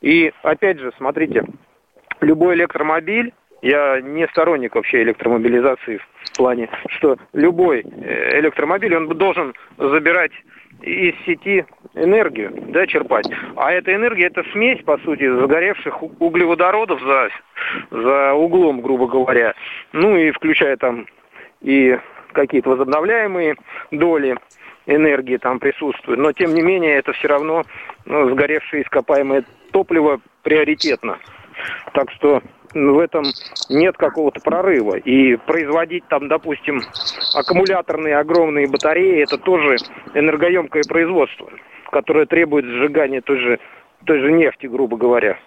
И 0.00 0.32
опять 0.42 0.78
же, 0.78 0.92
смотрите, 0.96 1.44
любой 2.20 2.54
электромобиль, 2.54 3.32
я 3.62 4.00
не 4.00 4.26
сторонник 4.28 4.74
вообще 4.74 5.02
электромобилизации 5.02 5.98
в 5.98 6.36
плане, 6.36 6.70
что 6.88 7.16
любой 7.32 7.80
э, 7.82 8.40
электромобиль, 8.40 8.96
он 8.96 9.08
должен 9.08 9.54
забирать 9.76 10.32
из 10.82 11.14
сети 11.24 11.64
энергию, 11.94 12.52
да, 12.68 12.86
черпать. 12.86 13.26
А 13.56 13.72
эта 13.72 13.94
энергия, 13.94 14.26
это 14.26 14.44
смесь, 14.52 14.82
по 14.84 14.98
сути, 14.98 15.28
загоревших 15.28 16.02
углеводородов 16.20 17.00
за, 17.00 17.28
за 17.90 18.32
углом, 18.34 18.80
грубо 18.80 19.06
говоря. 19.06 19.54
Ну 19.92 20.16
и 20.16 20.30
включая 20.30 20.76
там 20.76 21.06
и 21.60 21.98
какие-то 22.32 22.70
возобновляемые 22.70 23.56
доли 23.90 24.36
энергии 24.86 25.36
там 25.36 25.58
присутствуют. 25.58 26.20
Но, 26.20 26.32
тем 26.32 26.54
не 26.54 26.62
менее, 26.62 26.96
это 26.96 27.12
все 27.12 27.28
равно 27.28 27.64
ну, 28.06 28.30
сгоревшее 28.30 28.82
ископаемое 28.82 29.44
топливо 29.72 30.20
приоритетно. 30.42 31.18
Так 31.92 32.10
что 32.12 32.42
в 32.72 32.98
этом 32.98 33.24
нет 33.68 33.96
какого-то 33.96 34.40
прорыва. 34.40 34.96
И 34.96 35.36
производить 35.36 36.04
там, 36.08 36.28
допустим, 36.28 36.82
аккумуляторные 37.34 38.16
огромные 38.16 38.68
батареи, 38.68 39.22
это 39.22 39.38
тоже 39.38 39.76
энергоемкое 40.14 40.82
производство, 40.88 41.50
которое 41.90 42.26
требует 42.26 42.64
сжигания 42.64 43.20
той 43.20 43.38
же, 43.38 43.58
той 44.04 44.20
же 44.20 44.32
нефти, 44.32 44.66
грубо 44.66 44.96
говоря. 44.96 45.38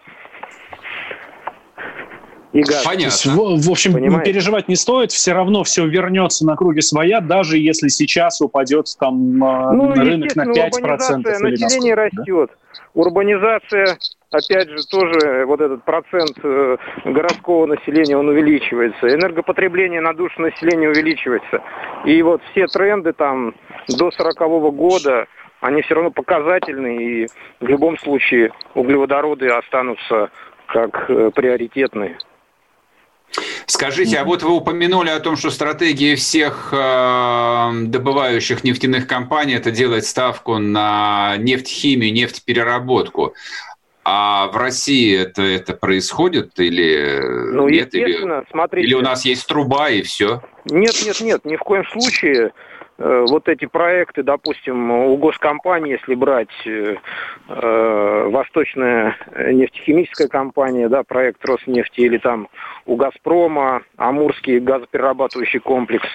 и 2.54 2.62
газ. 2.62 2.84
Понятно. 2.84 3.06
Есть, 3.06 3.26
в, 3.26 3.68
в 3.68 3.72
общем, 3.72 3.94
Понимаете? 3.94 4.32
переживать 4.32 4.68
не 4.68 4.76
стоит, 4.76 5.12
все 5.12 5.34
равно 5.34 5.64
все 5.64 5.86
вернется 5.88 6.46
на 6.46 6.56
круги 6.56 6.82
своя, 6.82 7.20
даже 7.20 7.58
если 7.58 7.88
сейчас 7.88 8.42
упадет 8.42 8.88
там 9.00 9.44
а, 9.44 9.72
ну, 9.74 9.90
на 9.90 10.04
рынок 10.04 10.36
на 10.36 10.44
5%. 10.44 10.70
Урбанизация 10.74 11.40
населения 11.40 11.96
растет. 11.96 12.52
Да? 12.52 12.63
Урбанизация, 12.94 13.98
опять 14.32 14.70
же, 14.70 14.86
тоже 14.88 15.46
вот 15.46 15.62
этот 15.62 15.84
процент 15.84 16.38
э, 16.44 16.78
городского 17.06 17.66
населения, 17.66 18.16
он 18.18 18.30
увеличивается. 18.30 19.08
Энергопотребление 19.08 20.00
на 20.00 20.14
душу 20.14 20.42
населения 20.42 20.90
увеличивается. 20.90 21.62
И 22.06 22.22
вот 22.22 22.42
все 22.52 22.68
тренды 22.68 23.14
там 23.14 23.56
до 23.98 24.12
40 24.12 24.42
-го 24.42 24.72
года, 24.72 25.26
они 25.62 25.82
все 25.82 25.96
равно 25.96 26.12
показательны, 26.12 27.04
и 27.04 27.28
в 27.60 27.68
любом 27.68 27.98
случае 27.98 28.52
углеводороды 28.76 29.48
останутся 29.48 30.30
как 30.68 31.10
э, 31.10 31.32
приоритетные. 31.34 32.18
Скажите, 33.66 34.18
а 34.18 34.24
вот 34.24 34.44
вы 34.44 34.52
упомянули 34.52 35.10
о 35.10 35.20
том, 35.20 35.36
что 35.36 35.50
стратегия 35.50 36.16
всех 36.16 36.70
э, 36.72 37.72
добывающих 37.86 38.64
нефтяных 38.64 39.08
компаний 39.08 39.54
это 39.54 39.72
делать 39.72 40.06
ставку 40.06 40.58
на 40.58 41.36
нефтехимию, 41.38 42.14
нефтепереработку. 42.14 43.34
А 44.06 44.48
в 44.48 44.58
России 44.58 45.18
это, 45.18 45.42
это 45.42 45.74
происходит 45.74 46.60
или 46.60 47.22
ну, 47.54 47.70
нет? 47.70 47.96
Или, 47.96 48.44
смотрите. 48.52 48.86
или 48.86 48.94
у 48.96 49.02
нас 49.02 49.24
есть 49.24 49.48
труба 49.48 49.90
и 49.90 50.02
все? 50.02 50.42
Нет, 50.66 50.94
нет, 51.06 51.22
нет, 51.22 51.46
ни 51.46 51.56
в 51.56 51.62
коем 51.62 51.86
случае. 51.88 52.52
Э, 53.00 53.26
вот 53.28 53.48
эти 53.50 53.66
проекты, 53.66 54.24
допустим, 54.24 54.92
у 54.92 55.18
госкомпании, 55.18 55.94
если 55.94 56.14
брать 56.14 56.50
э, 56.66 56.96
э, 57.50 58.28
Восточная 58.30 59.18
нефтехимическая 59.36 60.28
компания, 60.28 60.88
да, 60.90 61.04
проект 61.04 61.44
Роснефти, 61.46 62.02
или 62.02 62.18
там 62.18 62.50
у 62.86 62.96
Газпрома, 62.96 63.82
Амурский 63.98 64.60
газоперерабатывающий 64.60 65.60
комплекс, 65.60 66.08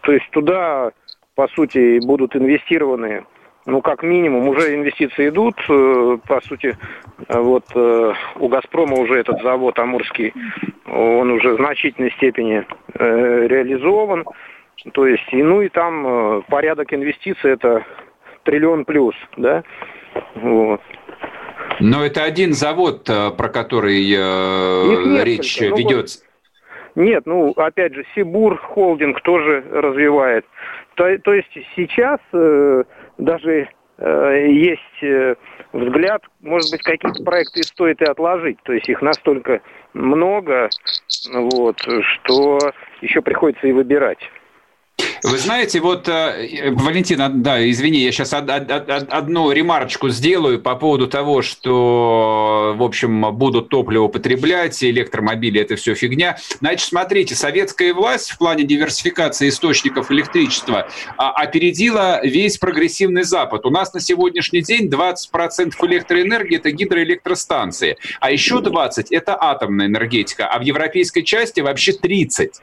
то 0.00 0.12
есть 0.12 0.28
туда, 0.30 0.92
по 1.34 1.48
сути, 1.48 2.04
будут 2.04 2.34
инвестированы 2.34 3.24
ну, 3.64 3.80
как 3.80 4.02
минимум, 4.02 4.48
уже 4.48 4.74
инвестиции 4.74 5.28
идут. 5.28 5.54
Э, 5.68 6.18
по 6.26 6.40
сути, 6.40 6.76
вот 7.28 7.64
у 7.76 8.48
«Газпрома» 8.48 8.96
уже 8.96 9.20
этот 9.20 9.40
завод 9.40 9.78
«Амурский», 9.78 10.34
он 10.86 11.30
уже 11.30 11.54
в 11.54 11.56
значительной 11.58 12.10
степени 12.10 12.66
реализован. 12.98 14.24
То 14.92 15.06
есть, 15.06 15.32
и, 15.32 15.42
ну 15.42 15.62
и 15.62 15.68
там 15.68 16.06
э, 16.06 16.42
порядок 16.48 16.92
инвестиций 16.92 17.52
это 17.52 17.84
триллион 18.44 18.84
плюс, 18.84 19.14
да, 19.36 19.62
вот. 20.34 20.80
Но 21.80 22.04
это 22.04 22.24
один 22.24 22.52
завод, 22.52 23.08
э, 23.08 23.30
про 23.30 23.48
который 23.48 24.02
э, 24.10 25.24
речь 25.24 25.60
ну, 25.60 25.76
ведется. 25.76 26.24
Нет, 26.94 27.24
ну, 27.26 27.52
опять 27.52 27.94
же, 27.94 28.04
Сибур 28.14 28.58
холдинг 28.58 29.20
тоже 29.22 29.64
развивает. 29.70 30.44
То, 30.94 31.18
то 31.18 31.32
есть 31.32 31.48
сейчас 31.74 32.20
э, 32.32 32.84
даже 33.16 33.68
э, 33.98 34.46
есть 34.50 35.02
э, 35.02 35.36
взгляд, 35.72 36.22
может 36.40 36.70
быть, 36.70 36.82
какие-то 36.82 37.22
проекты 37.24 37.62
стоит 37.62 38.02
и 38.02 38.04
отложить. 38.04 38.58
То 38.64 38.72
есть 38.72 38.88
их 38.88 39.00
настолько 39.00 39.62
много, 39.94 40.68
вот, 41.32 41.80
что 41.80 42.58
еще 43.00 43.22
приходится 43.22 43.66
и 43.66 43.72
выбирать. 43.72 44.18
Вы 45.22 45.38
знаете, 45.38 45.80
вот, 45.80 46.08
э, 46.08 46.72
Валентина, 46.72 47.28
да, 47.28 47.70
извини, 47.70 47.98
я 47.98 48.10
сейчас 48.10 48.32
од, 48.32 48.50
од, 48.50 48.70
од, 48.70 49.06
одну 49.08 49.52
ремарочку 49.52 50.08
сделаю 50.08 50.60
по 50.60 50.74
поводу 50.74 51.06
того, 51.06 51.42
что, 51.42 52.74
в 52.76 52.82
общем, 52.82 53.32
будут 53.32 53.68
топливо 53.68 54.08
потреблять, 54.08 54.82
электромобили– 54.82 55.60
это 55.62 55.76
все 55.76 55.94
фигня. 55.94 56.38
Значит, 56.58 56.88
смотрите, 56.88 57.36
советская 57.36 57.94
власть 57.94 58.32
в 58.32 58.38
плане 58.38 58.64
диверсификации 58.64 59.48
источников 59.48 60.10
электричества 60.10 60.88
а, 61.16 61.30
опередила 61.30 62.20
весь 62.24 62.58
прогрессивный 62.58 63.22
Запад. 63.22 63.64
У 63.64 63.70
нас 63.70 63.94
на 63.94 64.00
сегодняшний 64.00 64.62
день 64.62 64.88
20% 64.88 65.74
электроэнергии– 65.82 66.56
это 66.58 66.72
гидроэлектростанции, 66.72 67.96
а 68.18 68.32
еще 68.32 68.56
20%– 68.56 69.06
это 69.10 69.40
атомная 69.40 69.86
энергетика, 69.86 70.48
а 70.48 70.58
в 70.58 70.62
европейской 70.62 71.22
части 71.22 71.60
вообще 71.60 71.92
30%. 71.92 72.54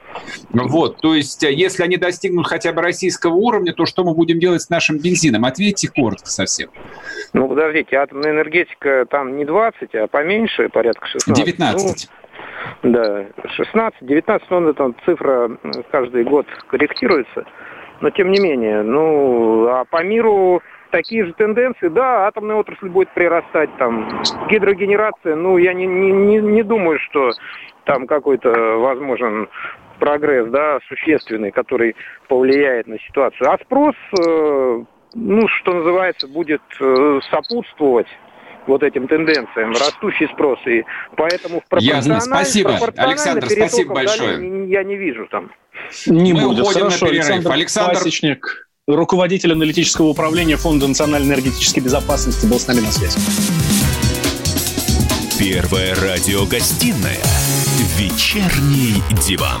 Вот, 0.52 1.00
то 1.00 1.14
есть, 1.14 1.42
если 1.42 1.84
они 1.84 1.96
достигнут 1.96 2.49
хотя 2.50 2.72
бы 2.72 2.82
российского 2.82 3.34
уровня, 3.34 3.72
то 3.72 3.86
что 3.86 4.04
мы 4.04 4.14
будем 4.14 4.38
делать 4.38 4.62
с 4.62 4.70
нашим 4.70 4.98
бензином? 4.98 5.44
Ответьте 5.44 5.88
коротко 5.88 6.26
совсем. 6.26 6.68
Ну, 7.32 7.48
подождите, 7.48 7.96
атомная 7.96 8.32
энергетика 8.32 9.06
там 9.08 9.36
не 9.36 9.44
20, 9.44 9.94
а 9.94 10.06
поменьше, 10.08 10.68
порядка 10.68 11.06
16. 11.06 11.44
19. 11.44 12.10
Ну, 12.82 12.92
да, 12.92 13.26
16, 13.56 13.98
19, 14.02 14.50
ну, 14.50 14.74
там 14.74 14.94
цифра 15.04 15.50
каждый 15.90 16.24
год 16.24 16.46
корректируется. 16.68 17.44
Но 18.00 18.10
тем 18.10 18.30
не 18.30 18.40
менее, 18.40 18.82
ну, 18.82 19.68
а 19.68 19.84
по 19.84 20.02
миру 20.02 20.62
такие 20.90 21.26
же 21.26 21.32
тенденции. 21.34 21.88
Да, 21.88 22.26
атомная 22.26 22.56
отрасль 22.56 22.88
будет 22.88 23.10
прирастать, 23.10 23.70
там, 23.76 24.22
гидрогенерация, 24.48 25.36
ну, 25.36 25.56
я 25.58 25.72
не, 25.72 25.86
не, 25.86 26.38
не 26.38 26.62
думаю, 26.62 26.98
что 26.98 27.30
там 27.84 28.06
какой-то 28.06 28.50
возможен 28.78 29.48
прогресс, 30.00 30.50
да, 30.50 30.80
существенный, 30.88 31.52
который 31.52 31.94
повлияет 32.28 32.88
на 32.88 32.98
ситуацию. 32.98 33.52
А 33.52 33.58
спрос, 33.58 33.94
э, 34.18 34.84
ну, 35.14 35.48
что 35.48 35.74
называется, 35.74 36.26
будет 36.26 36.62
э, 36.80 37.20
сопутствовать 37.30 38.08
вот 38.66 38.82
этим 38.82 39.08
тенденциям, 39.08 39.72
растущий 39.72 40.28
спрос. 40.32 40.58
И 40.66 40.84
поэтому 41.16 41.62
в 41.68 41.78
Ясно, 41.78 42.20
спасибо. 42.20 42.76
Александр, 42.96 43.48
спасибо 43.48 43.94
большое. 43.94 44.68
Я 44.68 44.82
не 44.82 44.96
вижу 44.96 45.26
там. 45.30 45.50
Не 46.06 46.32
Мы 46.32 46.46
будет. 46.46 46.60
уходим 46.60 46.80
Хорошо, 46.82 47.06
на 47.06 47.10
перерыв. 47.10 47.26
Александр, 47.30 47.52
Александр... 47.52 47.94
Пасечник, 47.94 48.68
руководитель 48.86 49.52
аналитического 49.52 50.06
управления 50.06 50.56
Фонда 50.56 50.88
национальной 50.88 51.28
энергетической 51.28 51.80
безопасности, 51.80 52.46
был 52.46 52.58
с 52.58 52.66
нами 52.66 52.80
на 52.80 52.90
связи. 52.90 53.18
Первая 55.38 55.94
радиогостинная 55.94 57.69
«Вечерний 58.00 59.02
диван». 59.26 59.60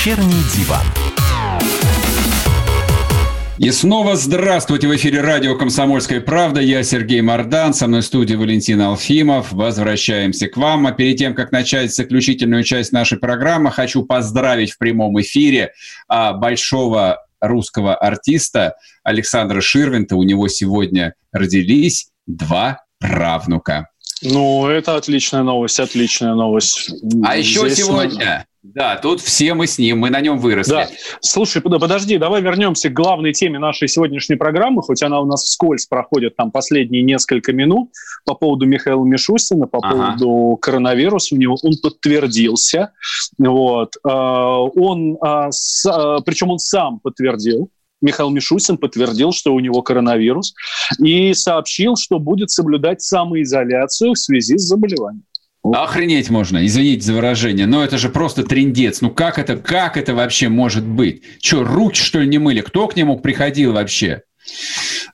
Вечерний 0.00 0.42
диван. 0.56 0.80
И 3.58 3.70
снова 3.70 4.16
здравствуйте 4.16 4.88
в 4.88 4.96
эфире 4.96 5.20
радио 5.20 5.58
«Комсомольская 5.58 6.22
правда». 6.22 6.62
Я 6.62 6.82
Сергей 6.84 7.20
Мордан, 7.20 7.74
со 7.74 7.86
мной 7.86 8.00
в 8.00 8.06
студии 8.06 8.34
Валентин 8.34 8.80
Алфимов. 8.80 9.52
Возвращаемся 9.52 10.48
к 10.48 10.56
вам. 10.56 10.86
А 10.86 10.92
перед 10.92 11.18
тем, 11.18 11.34
как 11.34 11.52
начать 11.52 11.94
заключительную 11.94 12.64
часть 12.64 12.92
нашей 12.92 13.18
программы, 13.18 13.70
хочу 13.70 14.02
поздравить 14.02 14.72
в 14.72 14.78
прямом 14.78 15.20
эфире 15.20 15.74
а, 16.08 16.32
большого 16.32 17.26
русского 17.38 17.94
артиста 17.94 18.76
Александра 19.02 19.60
Ширвинта. 19.60 20.16
У 20.16 20.22
него 20.22 20.48
сегодня 20.48 21.12
родились 21.30 22.08
два 22.26 22.86
правнука. 22.98 23.90
Ну, 24.22 24.66
это 24.66 24.96
отличная 24.96 25.42
новость, 25.42 25.78
отличная 25.78 26.32
новость. 26.32 26.90
А 27.22 27.36
Здесь 27.36 27.48
еще 27.48 27.70
сегодня 27.70 28.46
Да, 28.62 28.96
тут 28.96 29.20
все 29.20 29.54
мы 29.54 29.66
с 29.66 29.78
ним, 29.78 30.00
мы 30.00 30.10
на 30.10 30.20
нем 30.20 30.38
выросли. 30.38 30.72
Да. 30.72 30.88
Слушай, 31.20 31.62
подожди, 31.62 32.18
давай 32.18 32.42
вернемся 32.42 32.90
к 32.90 32.92
главной 32.92 33.32
теме 33.32 33.58
нашей 33.58 33.88
сегодняшней 33.88 34.36
программы, 34.36 34.82
хоть 34.82 35.02
она 35.02 35.20
у 35.20 35.24
нас 35.24 35.44
вскользь 35.44 35.86
проходит 35.86 36.36
там 36.36 36.50
последние 36.50 37.02
несколько 37.02 37.54
минут 37.54 37.90
по 38.26 38.34
поводу 38.34 38.66
Михаила 38.66 39.04
Мишустина, 39.04 39.66
по 39.66 39.78
ага. 39.78 40.16
поводу 40.18 40.58
коронавируса. 40.60 41.34
У 41.34 41.38
него 41.38 41.56
он 41.62 41.72
подтвердился. 41.82 42.92
Вот. 43.38 43.94
А, 44.04 44.58
он, 44.58 45.16
а, 45.22 45.48
а, 45.88 46.20
причем 46.20 46.50
он 46.50 46.58
сам 46.58 47.00
подтвердил, 47.00 47.70
Михаил 48.02 48.30
Мишустин 48.30 48.78
подтвердил, 48.78 49.32
что 49.32 49.54
у 49.54 49.60
него 49.60 49.82
коронавирус, 49.82 50.54
и 50.98 51.34
сообщил, 51.34 51.96
что 51.96 52.18
будет 52.18 52.50
соблюдать 52.50 53.02
самоизоляцию 53.02 54.12
в 54.12 54.18
связи 54.18 54.56
с 54.58 54.62
заболеванием. 54.62 55.24
Охренеть 55.62 56.30
можно, 56.30 56.64
извините 56.64 57.02
за 57.02 57.12
выражение, 57.12 57.66
но 57.66 57.84
это 57.84 57.98
же 57.98 58.08
просто 58.08 58.44
трендец. 58.44 59.02
Ну 59.02 59.10
как 59.10 59.38
это, 59.38 59.56
как 59.56 59.96
это 59.98 60.14
вообще 60.14 60.48
может 60.48 60.86
быть? 60.86 61.22
Че, 61.38 61.62
руки 61.62 62.00
что 62.00 62.20
ли 62.20 62.28
не 62.28 62.38
мыли? 62.38 62.62
Кто 62.62 62.88
к 62.88 62.96
нему 62.96 63.18
приходил 63.18 63.74
вообще? 63.74 64.22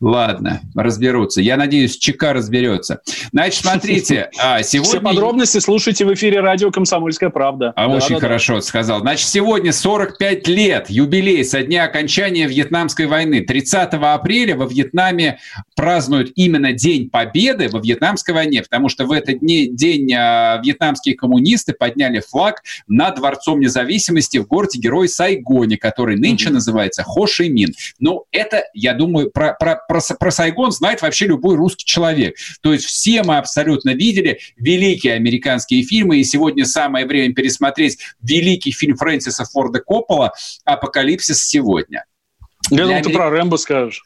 Ладно, 0.00 0.60
разберутся. 0.74 1.40
Я 1.40 1.56
надеюсь, 1.56 1.96
ЧК 1.96 2.32
разберется. 2.32 3.00
Значит, 3.32 3.62
смотрите, 3.62 4.30
а, 4.42 4.62
сегодня... 4.62 4.90
Все 4.90 5.00
подробности 5.00 5.58
слушайте 5.58 6.04
в 6.04 6.14
эфире 6.14 6.40
радио 6.40 6.70
«Комсомольская 6.70 7.30
правда». 7.30 7.72
А 7.76 7.88
да, 7.88 7.94
очень 7.94 8.16
да, 8.16 8.20
хорошо 8.20 8.56
да. 8.56 8.60
сказал. 8.62 9.00
Значит, 9.00 9.28
сегодня 9.28 9.72
45 9.72 10.48
лет, 10.48 10.90
юбилей 10.90 11.44
со 11.44 11.62
дня 11.62 11.84
окончания 11.84 12.46
Вьетнамской 12.46 13.06
войны. 13.06 13.40
30 13.40 13.94
апреля 13.94 14.56
во 14.56 14.66
Вьетнаме 14.66 15.38
празднуют 15.74 16.32
именно 16.34 16.72
День 16.72 17.08
Победы 17.08 17.68
во 17.68 17.80
Вьетнамской 17.80 18.34
войне, 18.34 18.62
потому 18.62 18.88
что 18.88 19.06
в 19.06 19.12
этот 19.12 19.38
день 19.40 20.12
а, 20.12 20.60
вьетнамские 20.62 21.16
коммунисты 21.16 21.72
подняли 21.72 22.20
флаг 22.20 22.62
над 22.86 23.16
Дворцом 23.16 23.60
независимости 23.60 24.38
в 24.38 24.46
городе 24.46 24.78
Герой 24.78 25.08
Сайгоне, 25.08 25.78
который 25.78 26.16
нынче 26.16 26.48
mm-hmm. 26.48 26.52
называется 26.52 27.02
Хо 27.02 27.26
Ши 27.26 27.48
Мин. 27.48 27.72
Ну, 27.98 28.24
это, 28.30 28.64
я 28.74 28.92
думаю, 28.92 29.15
про, 29.24 29.54
про 29.54 29.76
про, 29.88 30.00
про 30.00 30.30
Сайгон 30.30 30.70
знает 30.72 31.02
вообще 31.02 31.26
любой 31.26 31.56
русский 31.56 31.84
человек. 31.84 32.36
То 32.60 32.72
есть 32.72 32.84
все 32.84 33.22
мы 33.22 33.38
абсолютно 33.38 33.90
видели 33.90 34.38
великие 34.56 35.14
американские 35.14 35.82
фильмы, 35.82 36.18
и 36.18 36.24
сегодня 36.24 36.64
самое 36.64 37.06
время 37.06 37.34
пересмотреть 37.34 37.98
великий 38.22 38.72
фильм 38.72 38.96
Фрэнсиса 38.96 39.44
Форда 39.44 39.80
Коппола 39.80 40.32
«Апокалипсис 40.64 41.44
сегодня». 41.46 42.04
Я 42.70 42.78
думал, 42.78 42.90
Америк... 42.90 43.06
ты 43.06 43.12
про 43.12 43.30
Рэмбо 43.30 43.56
скажешь. 43.56 44.02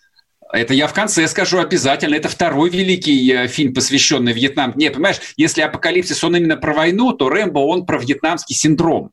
Это 0.53 0.75
я 0.75 0.89
в 0.89 0.93
конце 0.93 1.29
скажу 1.29 1.59
обязательно. 1.59 2.17
Это 2.17 2.29
второй 2.29 2.71
великий 2.71 3.33
э, 3.33 3.47
фильм, 3.47 3.73
посвященный 3.73 4.33
Вьетнаму. 4.33 4.75
Не, 4.77 4.91
понимаешь, 4.91 5.21
если 5.37 5.61
«Апокалипсис» 5.61 6.23
он 6.25 6.37
именно 6.37 6.57
про 6.57 6.75
войну, 6.75 7.13
то 7.13 7.29
«Рэмбо» 7.29 7.61
он 7.61 7.87
про 7.87 7.99
вьетнамский 7.99 8.57
синдром. 8.57 9.13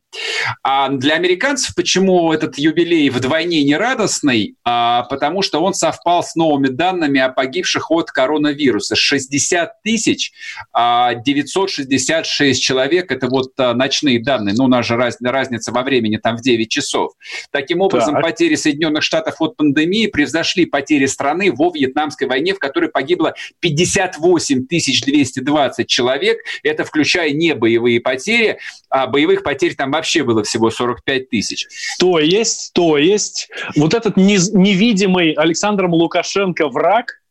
А 0.64 0.90
для 0.90 1.16
американцев 1.16 1.76
почему 1.76 2.34
этот 2.34 2.58
юбилей 2.58 3.10
вдвойне 3.10 3.64
не 3.64 3.76
радостный? 3.76 4.56
А, 4.64 5.04
потому 5.04 5.42
что 5.42 5.62
он 5.62 5.74
совпал 5.74 6.24
с 6.24 6.36
новыми 6.36 6.68
данными 6.68 7.20
о 7.20 7.30
погибших 7.30 7.92
от 7.92 8.12
коронавируса. 8.12 8.96
60 8.96 9.82
тысяч 9.84 10.32
966 10.74 12.60
а, 12.60 12.64
человек. 12.64 13.12
Это 13.12 13.28
вот 13.28 13.52
а, 13.58 13.74
ночные 13.74 14.22
данные. 14.22 14.56
Ну, 14.58 14.66
у 14.66 14.68
нас 14.68 14.86
же 14.86 14.96
раз, 14.96 15.18
разница 15.22 15.72
во 15.72 15.84
времени 15.84 16.18
там 16.18 16.38
в 16.38 16.42
9 16.42 16.70
часов. 16.70 17.14
Таким 17.52 17.82
образом, 17.82 18.16
так. 18.16 18.24
потери 18.24 18.56
Соединенных 18.56 19.04
Штатов 19.04 19.36
от 19.40 19.56
пандемии 19.56 20.08
превзошли 20.08 20.66
потери 20.66 21.06
страны 21.06 21.38
страны 21.38 21.52
во 21.52 21.72
Вьетнамской 21.72 22.28
войне, 22.28 22.54
в 22.54 22.60
которой 22.60 22.90
погибло 22.90 23.34
58 23.60 24.68
220 24.68 25.88
человек. 25.88 26.40
Это 26.64 26.84
включая 26.84 27.32
не 27.32 27.54
боевые 27.54 28.00
потери, 28.00 28.60
а 28.90 29.08
боевых 29.08 29.44
потерь 29.44 29.76
там 29.76 29.92
вообще 29.92 30.07
было 30.24 30.44
всего 30.44 30.70
45 30.70 31.30
тысяч. 31.30 31.68
То 32.00 32.20
есть, 32.20 32.72
то 32.74 32.98
есть, 32.98 33.50
вот 33.76 33.94
этот 33.94 34.18
невидимый 34.18 35.34
Александром 35.34 35.94
Лукашенко 35.94 36.68
враг 36.70 37.22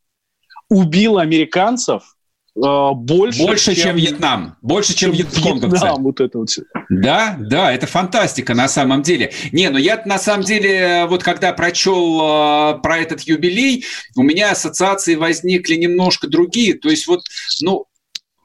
убил 0.68 1.18
американцев– 1.18 2.02
Э, 2.56 2.92
больше, 2.94 3.42
больше 3.42 3.74
чем, 3.74 3.84
чем 3.84 3.96
Вьетнам. 3.96 4.56
Больше, 4.62 4.94
чем, 4.94 5.12
чем 5.14 5.26
вьетконговцы. 5.26 5.76
Вьетнам, 5.76 6.02
вот 6.02 6.20
это 6.20 6.38
вот. 6.38 6.48
Да, 6.88 7.36
да, 7.38 7.72
это 7.72 7.86
фантастика 7.86 8.54
на 8.54 8.68
самом 8.68 9.02
деле. 9.02 9.32
Не, 9.52 9.68
ну 9.68 9.78
я 9.78 10.02
на 10.06 10.18
самом 10.18 10.44
деле, 10.44 11.06
вот 11.06 11.22
когда 11.22 11.52
прочел 11.52 12.20
э, 12.20 12.78
про 12.80 12.98
этот 12.98 13.20
юбилей, 13.22 13.84
у 14.16 14.22
меня 14.22 14.52
ассоциации 14.52 15.16
возникли 15.16 15.74
немножко 15.74 16.28
другие. 16.28 16.74
То 16.74 16.88
есть 16.88 17.06
вот, 17.06 17.24
ну, 17.60 17.86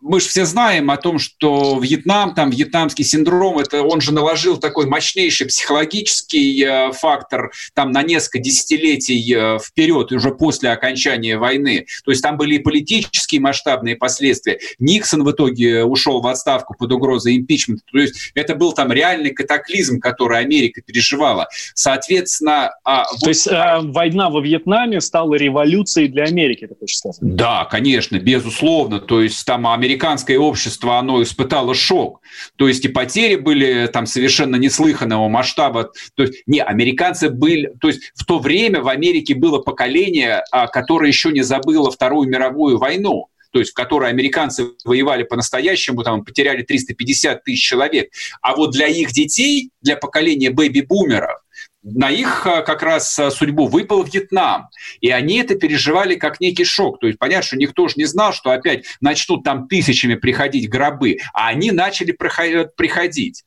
мы 0.02 0.20
же 0.20 0.28
все 0.28 0.46
знаем 0.46 0.90
о 0.92 0.98
том, 0.98 1.20
что 1.20 1.80
Вьетнам, 1.80 2.34
там 2.34 2.50
вьетнамский 2.50 3.06
синдром, 3.06 3.60
это 3.60 3.84
он 3.84 4.02
же 4.02 4.14
наложил 4.14 4.58
такой 4.58 4.88
мощнейший 4.88 5.48
психологический 5.48 6.64
э, 6.64 6.92
фактор 6.92 7.52
там 7.74 7.92
на 7.92 8.04
несколько 8.04 8.40
десятилетий 8.40 9.34
э, 9.34 9.60
вперед, 9.60 10.12
уже 10.12 10.32
после 10.32 10.72
окончания 10.72 11.38
войны. 11.38 11.86
То 12.04 12.12
есть 12.12 12.24
там 12.24 12.38
были 12.38 12.56
и 12.56 12.60
политические 12.60 13.42
масштабные 13.42 13.96
последствия. 13.96 14.60
Никсон 14.80 15.24
в 15.24 15.32
итоге 15.32 15.84
ушел 15.84 16.22
в 16.22 16.28
отставку 16.28 16.76
под 16.78 16.92
угрозой 16.92 17.38
импичмента. 17.38 17.84
То 17.92 18.00
есть 18.00 18.32
это 18.34 18.56
был 18.56 18.74
там 18.74 18.92
реальный 18.92 19.32
катаклизм, 19.32 20.00
который 20.00 20.40
Америка 20.40 20.82
переживала. 20.82 21.48
Соответственно... 21.76 22.72
А, 22.84 23.04
То 23.04 23.18
вот... 23.22 23.28
есть 23.28 23.48
э, 23.48 23.80
война 23.84 24.30
во 24.30 24.42
Вьетнаме 24.42 25.00
стала 25.00 25.36
революцией 25.36 26.08
для 26.08 26.24
Америки, 26.24 26.66
это 26.66 26.76
хочешь 26.80 26.98
сказать? 26.98 27.20
Да, 27.22 27.66
конечно, 27.66 28.18
безусловно. 28.18 29.00
То 29.00 29.22
есть 29.22 29.46
там 29.46 29.68
Америка 29.68 29.91
американское 29.92 30.38
общество, 30.38 30.98
оно 30.98 31.22
испытало 31.22 31.76
шок. 31.76 32.22
То 32.56 32.68
есть 32.68 32.86
и 32.86 32.88
потери 32.88 33.36
были 33.36 33.88
там 33.88 34.06
совершенно 34.06 34.56
неслыханного 34.56 35.28
масштаба. 35.28 35.92
То 36.16 36.24
есть, 36.24 36.44
не, 36.46 36.62
американцы 36.62 37.30
были... 37.30 37.74
То 37.80 37.90
есть 37.90 38.12
в 38.16 38.26
то 38.26 38.40
время 38.40 38.82
в 38.82 38.88
Америке 38.88 39.36
было 39.36 39.60
поколение, 39.60 40.44
а, 40.52 40.68
которое 40.68 41.08
еще 41.08 41.32
не 41.32 41.42
забыло 41.42 41.92
Вторую 41.92 42.30
мировую 42.30 42.78
войну 42.78 43.28
то 43.54 43.60
есть 43.60 43.72
в 43.72 43.74
которой 43.74 44.10
американцы 44.10 44.70
воевали 44.86 45.24
по-настоящему, 45.24 46.04
там 46.04 46.24
потеряли 46.24 46.64
350 46.64 47.44
тысяч 47.44 47.62
человек. 47.62 48.10
А 48.42 48.56
вот 48.56 48.72
для 48.72 48.88
их 48.88 49.12
детей, 49.12 49.72
для 49.82 49.98
поколения 49.98 50.52
бэби-бумеров, 50.52 51.38
на 51.84 52.10
их 52.10 52.46
а, 52.46 52.62
как 52.62 52.84
раз 52.84 53.18
а, 53.18 53.32
судьбу 53.32 53.68
выпал 53.68 54.04
Вьетнам. 54.04 54.70
И 55.00 55.10
они 55.10 55.38
это 55.38 55.56
переживали 55.56 56.16
как 56.16 56.40
некий 56.40 56.64
шок. 56.64 57.00
То 57.00 57.08
есть 57.08 57.20
понятно, 57.20 57.44
что 57.44 57.58
никто 57.58 57.88
же 57.88 57.96
не 57.98 58.06
знал, 58.06 58.34
что 58.34 58.52
опять 58.52 58.86
начнут 59.02 59.44
там 59.44 59.68
тысячами 59.68 60.16
приходить 60.16 60.70
гробы. 60.70 61.18
А 61.34 61.48
они 61.48 61.72
начали 61.72 62.12
приходить. 62.12 63.44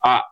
А, 0.00 0.24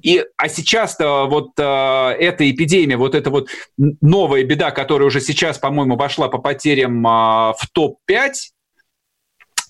и, 0.00 0.24
а 0.36 0.48
сейчас-то 0.48 1.26
вот 1.26 1.50
э, 1.58 1.62
эта 1.62 2.50
эпидемия, 2.50 2.96
вот 2.96 3.14
эта 3.14 3.30
вот 3.30 3.48
новая 3.76 4.42
беда, 4.42 4.70
которая 4.70 5.06
уже 5.06 5.20
сейчас, 5.20 5.58
по-моему, 5.58 5.96
вошла 5.96 6.28
по 6.28 6.38
потерям 6.38 7.06
э, 7.06 7.10
в 7.10 7.68
топ-5, 7.72 8.32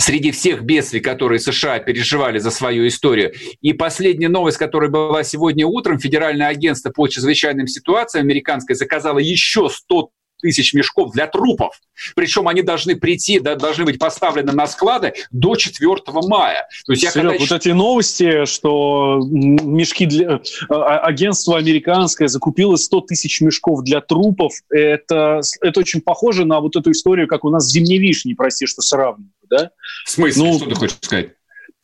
среди 0.03 0.32
всех 0.32 0.62
бедствий, 0.62 1.00
которые 1.00 1.38
США 1.38 1.78
переживали 1.78 2.38
за 2.38 2.50
свою 2.50 2.86
историю. 2.86 3.32
И 3.61 3.72
последняя 3.72 4.28
новость, 4.28 4.59
которая 4.59 4.90
была 4.90 5.22
сегодня 5.22 5.66
утром, 5.66 5.98
Федеральное 5.98 6.48
агентство 6.48 6.90
по 6.90 7.07
чрезвычайным 7.07 7.68
ситуациям 7.68 8.24
американское 8.24 8.76
заказало 8.76 9.18
еще 9.18 9.68
100 9.68 10.11
тысяч 10.42 10.74
мешков 10.74 11.12
для 11.12 11.28
трупов. 11.28 11.80
Причем 12.16 12.48
они 12.48 12.62
должны 12.62 12.96
прийти, 12.96 13.38
да, 13.38 13.55
должны 13.55 13.84
быть 13.84 13.98
поставлены 13.98 14.53
на 14.53 14.66
склады 14.66 15.14
до 15.30 15.55
4 15.55 15.94
мая. 16.26 16.66
То 16.84 16.92
есть 16.92 17.05
я 17.05 17.12
Серег, 17.12 17.30
когда... 17.30 17.44
вот 17.44 17.53
эти 17.53 17.68
новости, 17.68 18.44
что 18.44 19.20
мешки 19.30 20.07
для... 20.07 20.40
А, 20.68 20.74
а, 20.74 20.98
агентство 21.07 21.57
американское 21.57 22.26
закупило 22.26 22.74
100 22.74 23.00
тысяч 23.03 23.40
мешков 23.40 23.84
для 23.84 24.00
трупов, 24.00 24.53
это, 24.68 25.40
это 25.61 25.80
очень 25.80 26.00
похоже 26.00 26.44
на 26.44 26.61
вот 26.61 26.74
эту 26.74 26.90
историю, 26.90 27.28
как 27.28 27.44
у 27.44 27.50
нас 27.50 27.68
с 27.68 27.72
зимней 27.72 27.98
вишней, 27.98 28.34
прости, 28.34 28.66
что 28.66 28.82
сравнивают. 28.82 29.32
Да? 29.53 29.70
В 30.07 30.11
смысле, 30.11 30.42
ну, 30.44 30.59
что 30.59 30.68
ты 30.70 30.74
хочешь 30.74 30.98
сказать? 31.03 31.34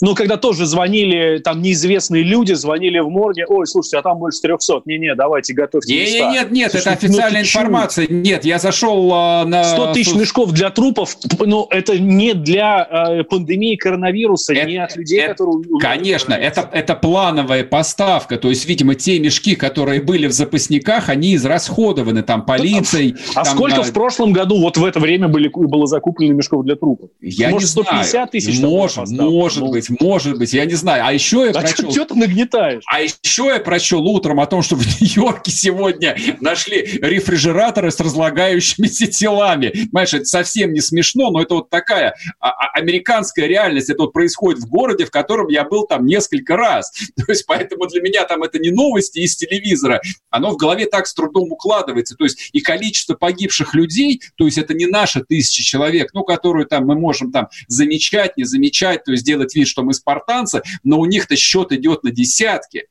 Ну, 0.01 0.15
когда 0.15 0.37
тоже 0.37 0.65
звонили, 0.65 1.39
там 1.39 1.61
неизвестные 1.61 2.23
люди 2.23 2.53
звонили 2.53 3.01
в 3.01 3.09
морге, 3.09 3.47
ой, 3.49 3.67
слушайте, 3.67 3.99
а 3.99 4.03
там 4.03 4.19
больше 4.19 4.41
300. 4.43 4.83
Не-не, 4.85 5.17
давайте 5.17 5.55
готовьте 5.55 5.93
не, 5.93 6.01
места. 6.03 6.31
Нет, 6.31 6.51
нет, 6.53 6.71
Слушайте, 6.71 6.91
это 6.91 7.07
официальная 7.07 7.41
ну, 7.41 7.47
информация. 7.47 8.07
Чего? 8.07 8.19
Нет, 8.19 8.45
я 8.45 8.59
зашел 8.61 9.11
а, 9.13 9.45
на... 9.45 9.65
100 9.65 9.93
тысяч 9.95 10.15
мешков 10.15 10.53
для 10.53 10.71
трупов, 10.71 11.17
но 11.41 11.67
это 11.71 11.99
не 11.99 12.35
для 12.35 12.83
а, 12.83 13.25
пандемии 13.25 13.75
коронавируса, 13.75 14.55
это, 14.55 14.69
не 14.69 14.77
от 14.77 14.97
людей, 14.97 15.21
это, 15.21 15.33
которые... 15.33 15.65
Конечно, 15.81 16.33
это, 16.33 16.69
это 16.73 16.95
плановая 16.95 17.65
поставка. 17.65 18.37
То 18.37 18.51
есть, 18.51 18.67
видимо, 18.67 18.95
те 18.95 19.19
мешки, 19.19 19.57
которые 19.57 20.01
были 20.01 20.29
в 20.29 20.33
запасниках, 20.33 21.09
они 21.09 21.35
израсходованы 21.35 22.23
там 22.23 22.47
полицией. 22.47 23.17
А 23.35 23.43
там, 23.43 23.57
сколько 23.57 23.81
а... 23.81 23.83
в 23.83 23.93
прошлом 23.93 24.33
году 24.33 24.61
вот 24.61 24.77
в 24.77 24.85
это 24.85 25.01
время 25.01 25.27
были, 25.27 25.49
было 25.53 25.89
закуплено 25.89 26.35
мешков 26.35 26.65
для 26.65 26.77
трупов? 26.77 27.11
Я 27.21 27.51
Может, 27.51 27.69
не 27.77 27.83
150 27.83 28.11
знаю. 28.11 28.29
тысяч? 28.29 28.61
Может, 28.61 29.09
может 29.09 29.69
быть 29.69 29.88
быть, 29.91 30.01
может 30.01 30.39
быть, 30.39 30.53
я 30.53 30.65
не 30.65 30.75
знаю. 30.75 31.05
А 31.07 31.13
еще 31.13 31.45
я 31.45 31.51
а 31.51 31.61
прочел... 31.61 31.91
Что 31.91 32.05
ты 32.05 32.15
нагнетаешь? 32.15 32.83
А 32.87 33.01
еще 33.01 33.47
я 33.47 33.61
прочел 33.61 34.07
утром 34.07 34.41
о 34.41 34.47
том, 34.47 34.63
что 34.63 34.77
в 34.77 34.81
Нью-Йорке 35.01 35.51
сегодня 35.51 36.17
нашли 36.41 36.83
рефрижераторы 37.03 37.91
с 37.91 38.01
разлагающимися 38.01 39.07
телами. 39.07 39.69
Понимаешь, 39.69 40.15
это 40.15 40.25
совсем 40.25 40.73
не 40.73 40.81
смешно, 40.81 41.31
но 41.31 41.43
это 41.43 41.55
вот 41.55 41.71
такая 41.71 42.15
а, 42.41 42.51
а, 42.51 42.79
американская 42.79 43.47
реальность. 43.47 43.91
Это 43.91 44.03
вот 44.03 44.13
происходит 44.13 44.61
в 44.61 44.69
городе, 44.69 45.05
в 45.05 45.11
котором 45.11 45.49
я 45.49 45.65
был 45.65 45.87
там 45.87 46.07
несколько 46.07 46.57
раз. 46.57 46.91
То 47.17 47.25
есть 47.29 47.47
поэтому 47.47 47.87
для 47.87 48.01
меня 48.01 48.25
там 48.25 48.43
это 48.43 48.59
не 48.59 48.71
новости 48.71 49.21
из 49.21 49.37
телевизора. 49.37 50.01
Оно 50.31 50.51
в 50.51 50.57
голове 50.57 50.87
так 50.87 51.07
с 51.07 51.15
трудом 51.15 51.53
укладывается. 51.53 52.15
То 52.17 52.25
есть 52.25 52.51
и 52.53 52.61
количество 52.61 53.15
погибших 53.15 53.75
людей, 53.75 54.21
то 54.37 54.45
есть 54.45 54.59
это 54.59 54.75
не 54.75 54.87
наши 54.87 55.23
тысячи 55.23 55.63
человек, 55.63 56.11
ну, 56.15 56.23
которую 56.25 56.67
там 56.67 56.87
мы 56.87 56.95
можем 56.99 57.33
там 57.33 57.49
замечать, 57.67 58.37
не 58.37 58.45
замечать, 58.45 59.05
то 59.05 59.13
есть 59.13 59.25
делать 59.25 59.55
вид, 59.55 59.69
что 59.69 59.78
мы 59.83 59.95
спартанцы, 59.95 60.63
но 60.85 60.99
у 60.99 61.07
них-то 61.07 61.37
счет 61.37 61.73
идет 61.73 62.03
на 62.05 62.11
десятки. 62.11 62.87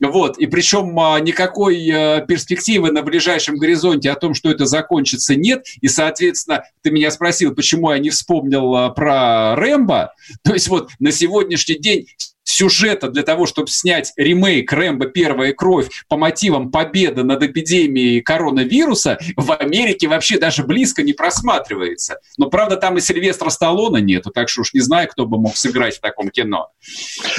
Вот. 0.00 0.38
И 0.38 0.46
причем 0.46 0.98
а, 0.98 1.18
никакой 1.20 1.90
а, 1.90 2.20
перспективы 2.20 2.90
на 2.90 3.02
ближайшем 3.02 3.56
горизонте 3.56 4.10
о 4.10 4.14
том, 4.14 4.34
что 4.34 4.50
это 4.50 4.66
закончится, 4.66 5.34
нет. 5.34 5.66
И, 5.80 5.88
соответственно, 5.88 6.64
ты 6.82 6.90
меня 6.90 7.10
спросил, 7.10 7.54
почему 7.54 7.90
я 7.92 7.98
не 7.98 8.10
вспомнил 8.10 8.74
а, 8.76 8.90
про 8.90 9.56
Рэмбо. 9.56 10.14
То 10.42 10.54
есть 10.54 10.68
вот 10.68 10.90
на 10.98 11.12
сегодняшний 11.12 11.78
день 11.78 12.06
сюжета 12.50 13.08
для 13.08 13.22
того, 13.22 13.46
чтобы 13.46 13.68
снять 13.68 14.12
ремейк 14.16 14.72
«Рэмбо. 14.72 15.06
Первая 15.06 15.52
кровь» 15.52 15.88
по 16.08 16.16
мотивам 16.16 16.70
победы 16.70 17.22
над 17.22 17.42
эпидемией 17.42 18.20
коронавируса 18.20 19.18
в 19.36 19.52
Америке 19.52 20.08
вообще 20.08 20.38
даже 20.38 20.64
близко 20.64 21.02
не 21.02 21.12
просматривается. 21.12 22.18
Но, 22.36 22.50
правда, 22.50 22.76
там 22.76 22.98
и 22.98 23.00
Сильвестра 23.00 23.50
Сталлоне 23.50 24.00
нету, 24.00 24.30
так 24.30 24.48
что 24.48 24.62
уж 24.62 24.74
не 24.74 24.80
знаю, 24.80 25.08
кто 25.08 25.26
бы 25.26 25.38
мог 25.38 25.56
сыграть 25.56 25.96
в 25.96 26.00
таком 26.00 26.30
кино. 26.30 26.70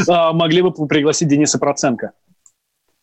А, 0.08 0.34
могли 0.34 0.62
бы 0.62 0.72
пригласить 0.72 1.28
Дениса 1.28 1.60
Проценко. 1.60 2.12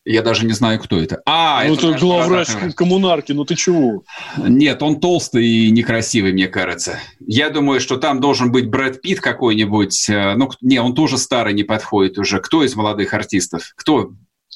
Я 0.05 0.21
даже 0.21 0.45
не 0.45 0.53
знаю, 0.53 0.79
кто 0.79 0.99
это. 0.99 1.21
А, 1.25 1.63
ну, 1.65 1.73
это, 1.73 1.89
это 1.89 1.99
главврач 1.99 2.47
коммунарки, 2.75 3.31
ну 3.33 3.43
ты 3.43 3.55
чего? 3.55 4.03
Нет, 4.37 4.81
он 4.81 4.99
толстый 4.99 5.45
и 5.45 5.71
некрасивый, 5.71 6.31
мне 6.31 6.47
кажется. 6.47 6.99
Я 7.19 7.49
думаю, 7.49 7.79
что 7.79 7.97
там 7.97 8.19
должен 8.21 8.51
быть 8.51 8.69
Брэд 8.69 9.01
Питт 9.01 9.19
какой-нибудь. 9.19 10.09
Э, 10.09 10.35
ну, 10.35 10.49
не, 10.61 10.79
он 10.79 10.95
тоже 10.95 11.17
старый, 11.17 11.53
не 11.53 11.63
подходит 11.63 12.17
уже. 12.17 12.39
Кто 12.39 12.63
из 12.63 12.75
молодых 12.75 13.13
артистов? 13.13 13.73
Кто 13.75 14.11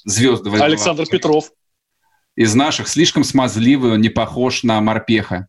звезды? 0.06 0.50
Александр 0.50 1.06
Петров. 1.06 1.52
Из 2.36 2.56
наших 2.56 2.88
слишком 2.88 3.24
смазливый, 3.24 3.92
он 3.92 4.02
не 4.02 4.10
похож 4.10 4.64
на 4.64 4.80
морпеха. 4.82 5.48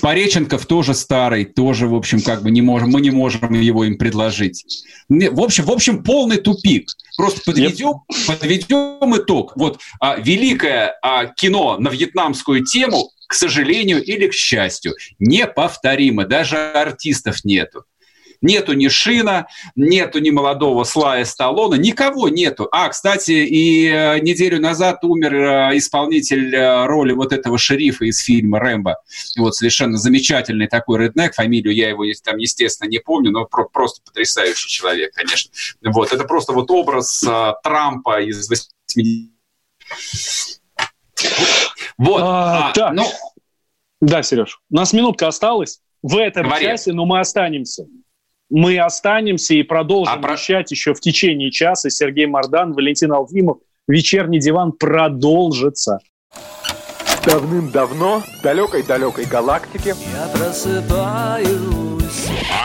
Пореченков 0.00 0.66
тоже 0.66 0.94
старый, 0.94 1.44
тоже, 1.44 1.86
в 1.86 1.94
общем, 1.94 2.20
как 2.20 2.42
бы 2.42 2.50
не 2.50 2.62
можем, 2.62 2.90
мы 2.90 3.00
не 3.00 3.10
можем 3.10 3.52
его 3.52 3.84
им 3.84 3.98
предложить. 3.98 4.84
В 5.08 5.40
общем, 5.40 5.64
в 5.64 5.70
общем, 5.70 6.02
полный 6.02 6.38
тупик. 6.38 6.90
Просто 7.16 7.42
подведем, 7.44 8.00
подведем 8.26 9.16
итог. 9.16 9.52
Вот 9.56 9.80
а, 10.00 10.16
великое 10.18 10.96
а, 11.02 11.26
кино 11.26 11.76
на 11.78 11.88
вьетнамскую 11.88 12.64
тему, 12.64 13.10
к 13.26 13.34
сожалению 13.34 14.02
или 14.02 14.26
к 14.26 14.32
счастью, 14.32 14.94
неповторимо. 15.18 16.24
Даже 16.24 16.56
артистов 16.56 17.44
нету. 17.44 17.84
Нету 18.42 18.72
ни 18.72 18.88
Шина, 18.88 19.46
нету 19.76 20.18
ни 20.18 20.30
молодого 20.30 20.84
Слая 20.84 21.24
Сталлона, 21.24 21.74
никого 21.74 22.28
нету. 22.28 22.68
А, 22.72 22.88
кстати, 22.88 23.32
и 23.32 23.86
э, 23.86 24.18
неделю 24.20 24.60
назад 24.60 25.04
умер 25.04 25.34
э, 25.34 25.76
исполнитель 25.76 26.54
э, 26.54 26.86
роли 26.86 27.12
вот 27.12 27.32
этого 27.32 27.58
шерифа 27.58 28.06
из 28.06 28.18
фильма 28.20 28.58
«Рэмбо». 28.58 28.96
Вот 29.36 29.54
совершенно 29.54 29.98
замечательный 29.98 30.68
такой 30.68 31.00
реднек, 31.00 31.34
фамилию 31.34 31.74
я 31.74 31.90
его 31.90 32.04
там, 32.24 32.38
естественно, 32.38 32.88
не 32.88 32.98
помню, 32.98 33.30
но 33.30 33.44
про- 33.44 33.68
просто 33.68 34.00
потрясающий 34.02 34.68
человек, 34.68 35.12
конечно. 35.14 35.50
Вот, 35.84 36.12
это 36.12 36.24
просто 36.24 36.54
вот 36.54 36.70
образ 36.70 37.22
Трампа 37.62 38.22
из 38.22 38.48
80 38.48 39.30
Вот. 41.98 42.22
А, 42.22 42.68
а, 42.68 42.72
так. 42.72 42.92
Ну... 42.94 43.04
Да, 44.00 44.22
Сереж, 44.22 44.60
у 44.70 44.74
нас 44.74 44.94
минутка 44.94 45.28
осталась 45.28 45.80
в 46.02 46.16
этом 46.16 46.44
Говори. 46.44 46.64
часе, 46.64 46.94
но 46.94 47.04
мы 47.04 47.20
останемся 47.20 47.86
мы 48.50 48.78
останемся 48.78 49.54
и 49.54 49.62
продолжим 49.62 50.24
а 50.24 50.32
вещать 50.32 50.68
про... 50.68 50.74
еще 50.74 50.94
в 50.94 51.00
течение 51.00 51.50
часа. 51.50 51.88
Сергей 51.88 52.26
Мордан, 52.26 52.72
Валентин 52.72 53.12
Алфимов. 53.12 53.58
Вечерний 53.86 54.40
диван 54.40 54.72
продолжится. 54.72 55.98
Давным-давно 57.24 58.22
в 58.38 58.42
далекой-далекой 58.42 59.26
галактике 59.26 59.90
Я 59.90 60.26
просыпаюсь 60.28 61.50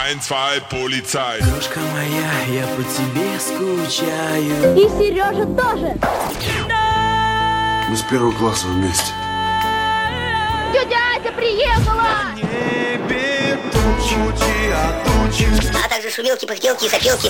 Ein, 0.07 0.21
zwei, 0.21 0.61
полицай 0.71 1.41
Дружка 1.41 1.81
моя, 1.93 2.61
я 2.61 2.67
по 2.67 2.83
тебе 2.83 3.37
скучаю 3.37 4.77
И 4.77 4.87
Сережа 4.97 5.45
тоже 5.45 5.99
Мы 7.89 7.97
с 7.97 8.01
первого 8.03 8.31
класса 8.31 8.67
вместе 8.67 9.11
Тетя 10.71 11.17
Ася 11.19 11.31
приехала! 11.33 13.34
А 15.83 15.89
также 15.89 16.09
шумелки, 16.09 16.45
пыхтелки 16.45 16.85
и 16.85 16.89
сопелки 16.89 17.29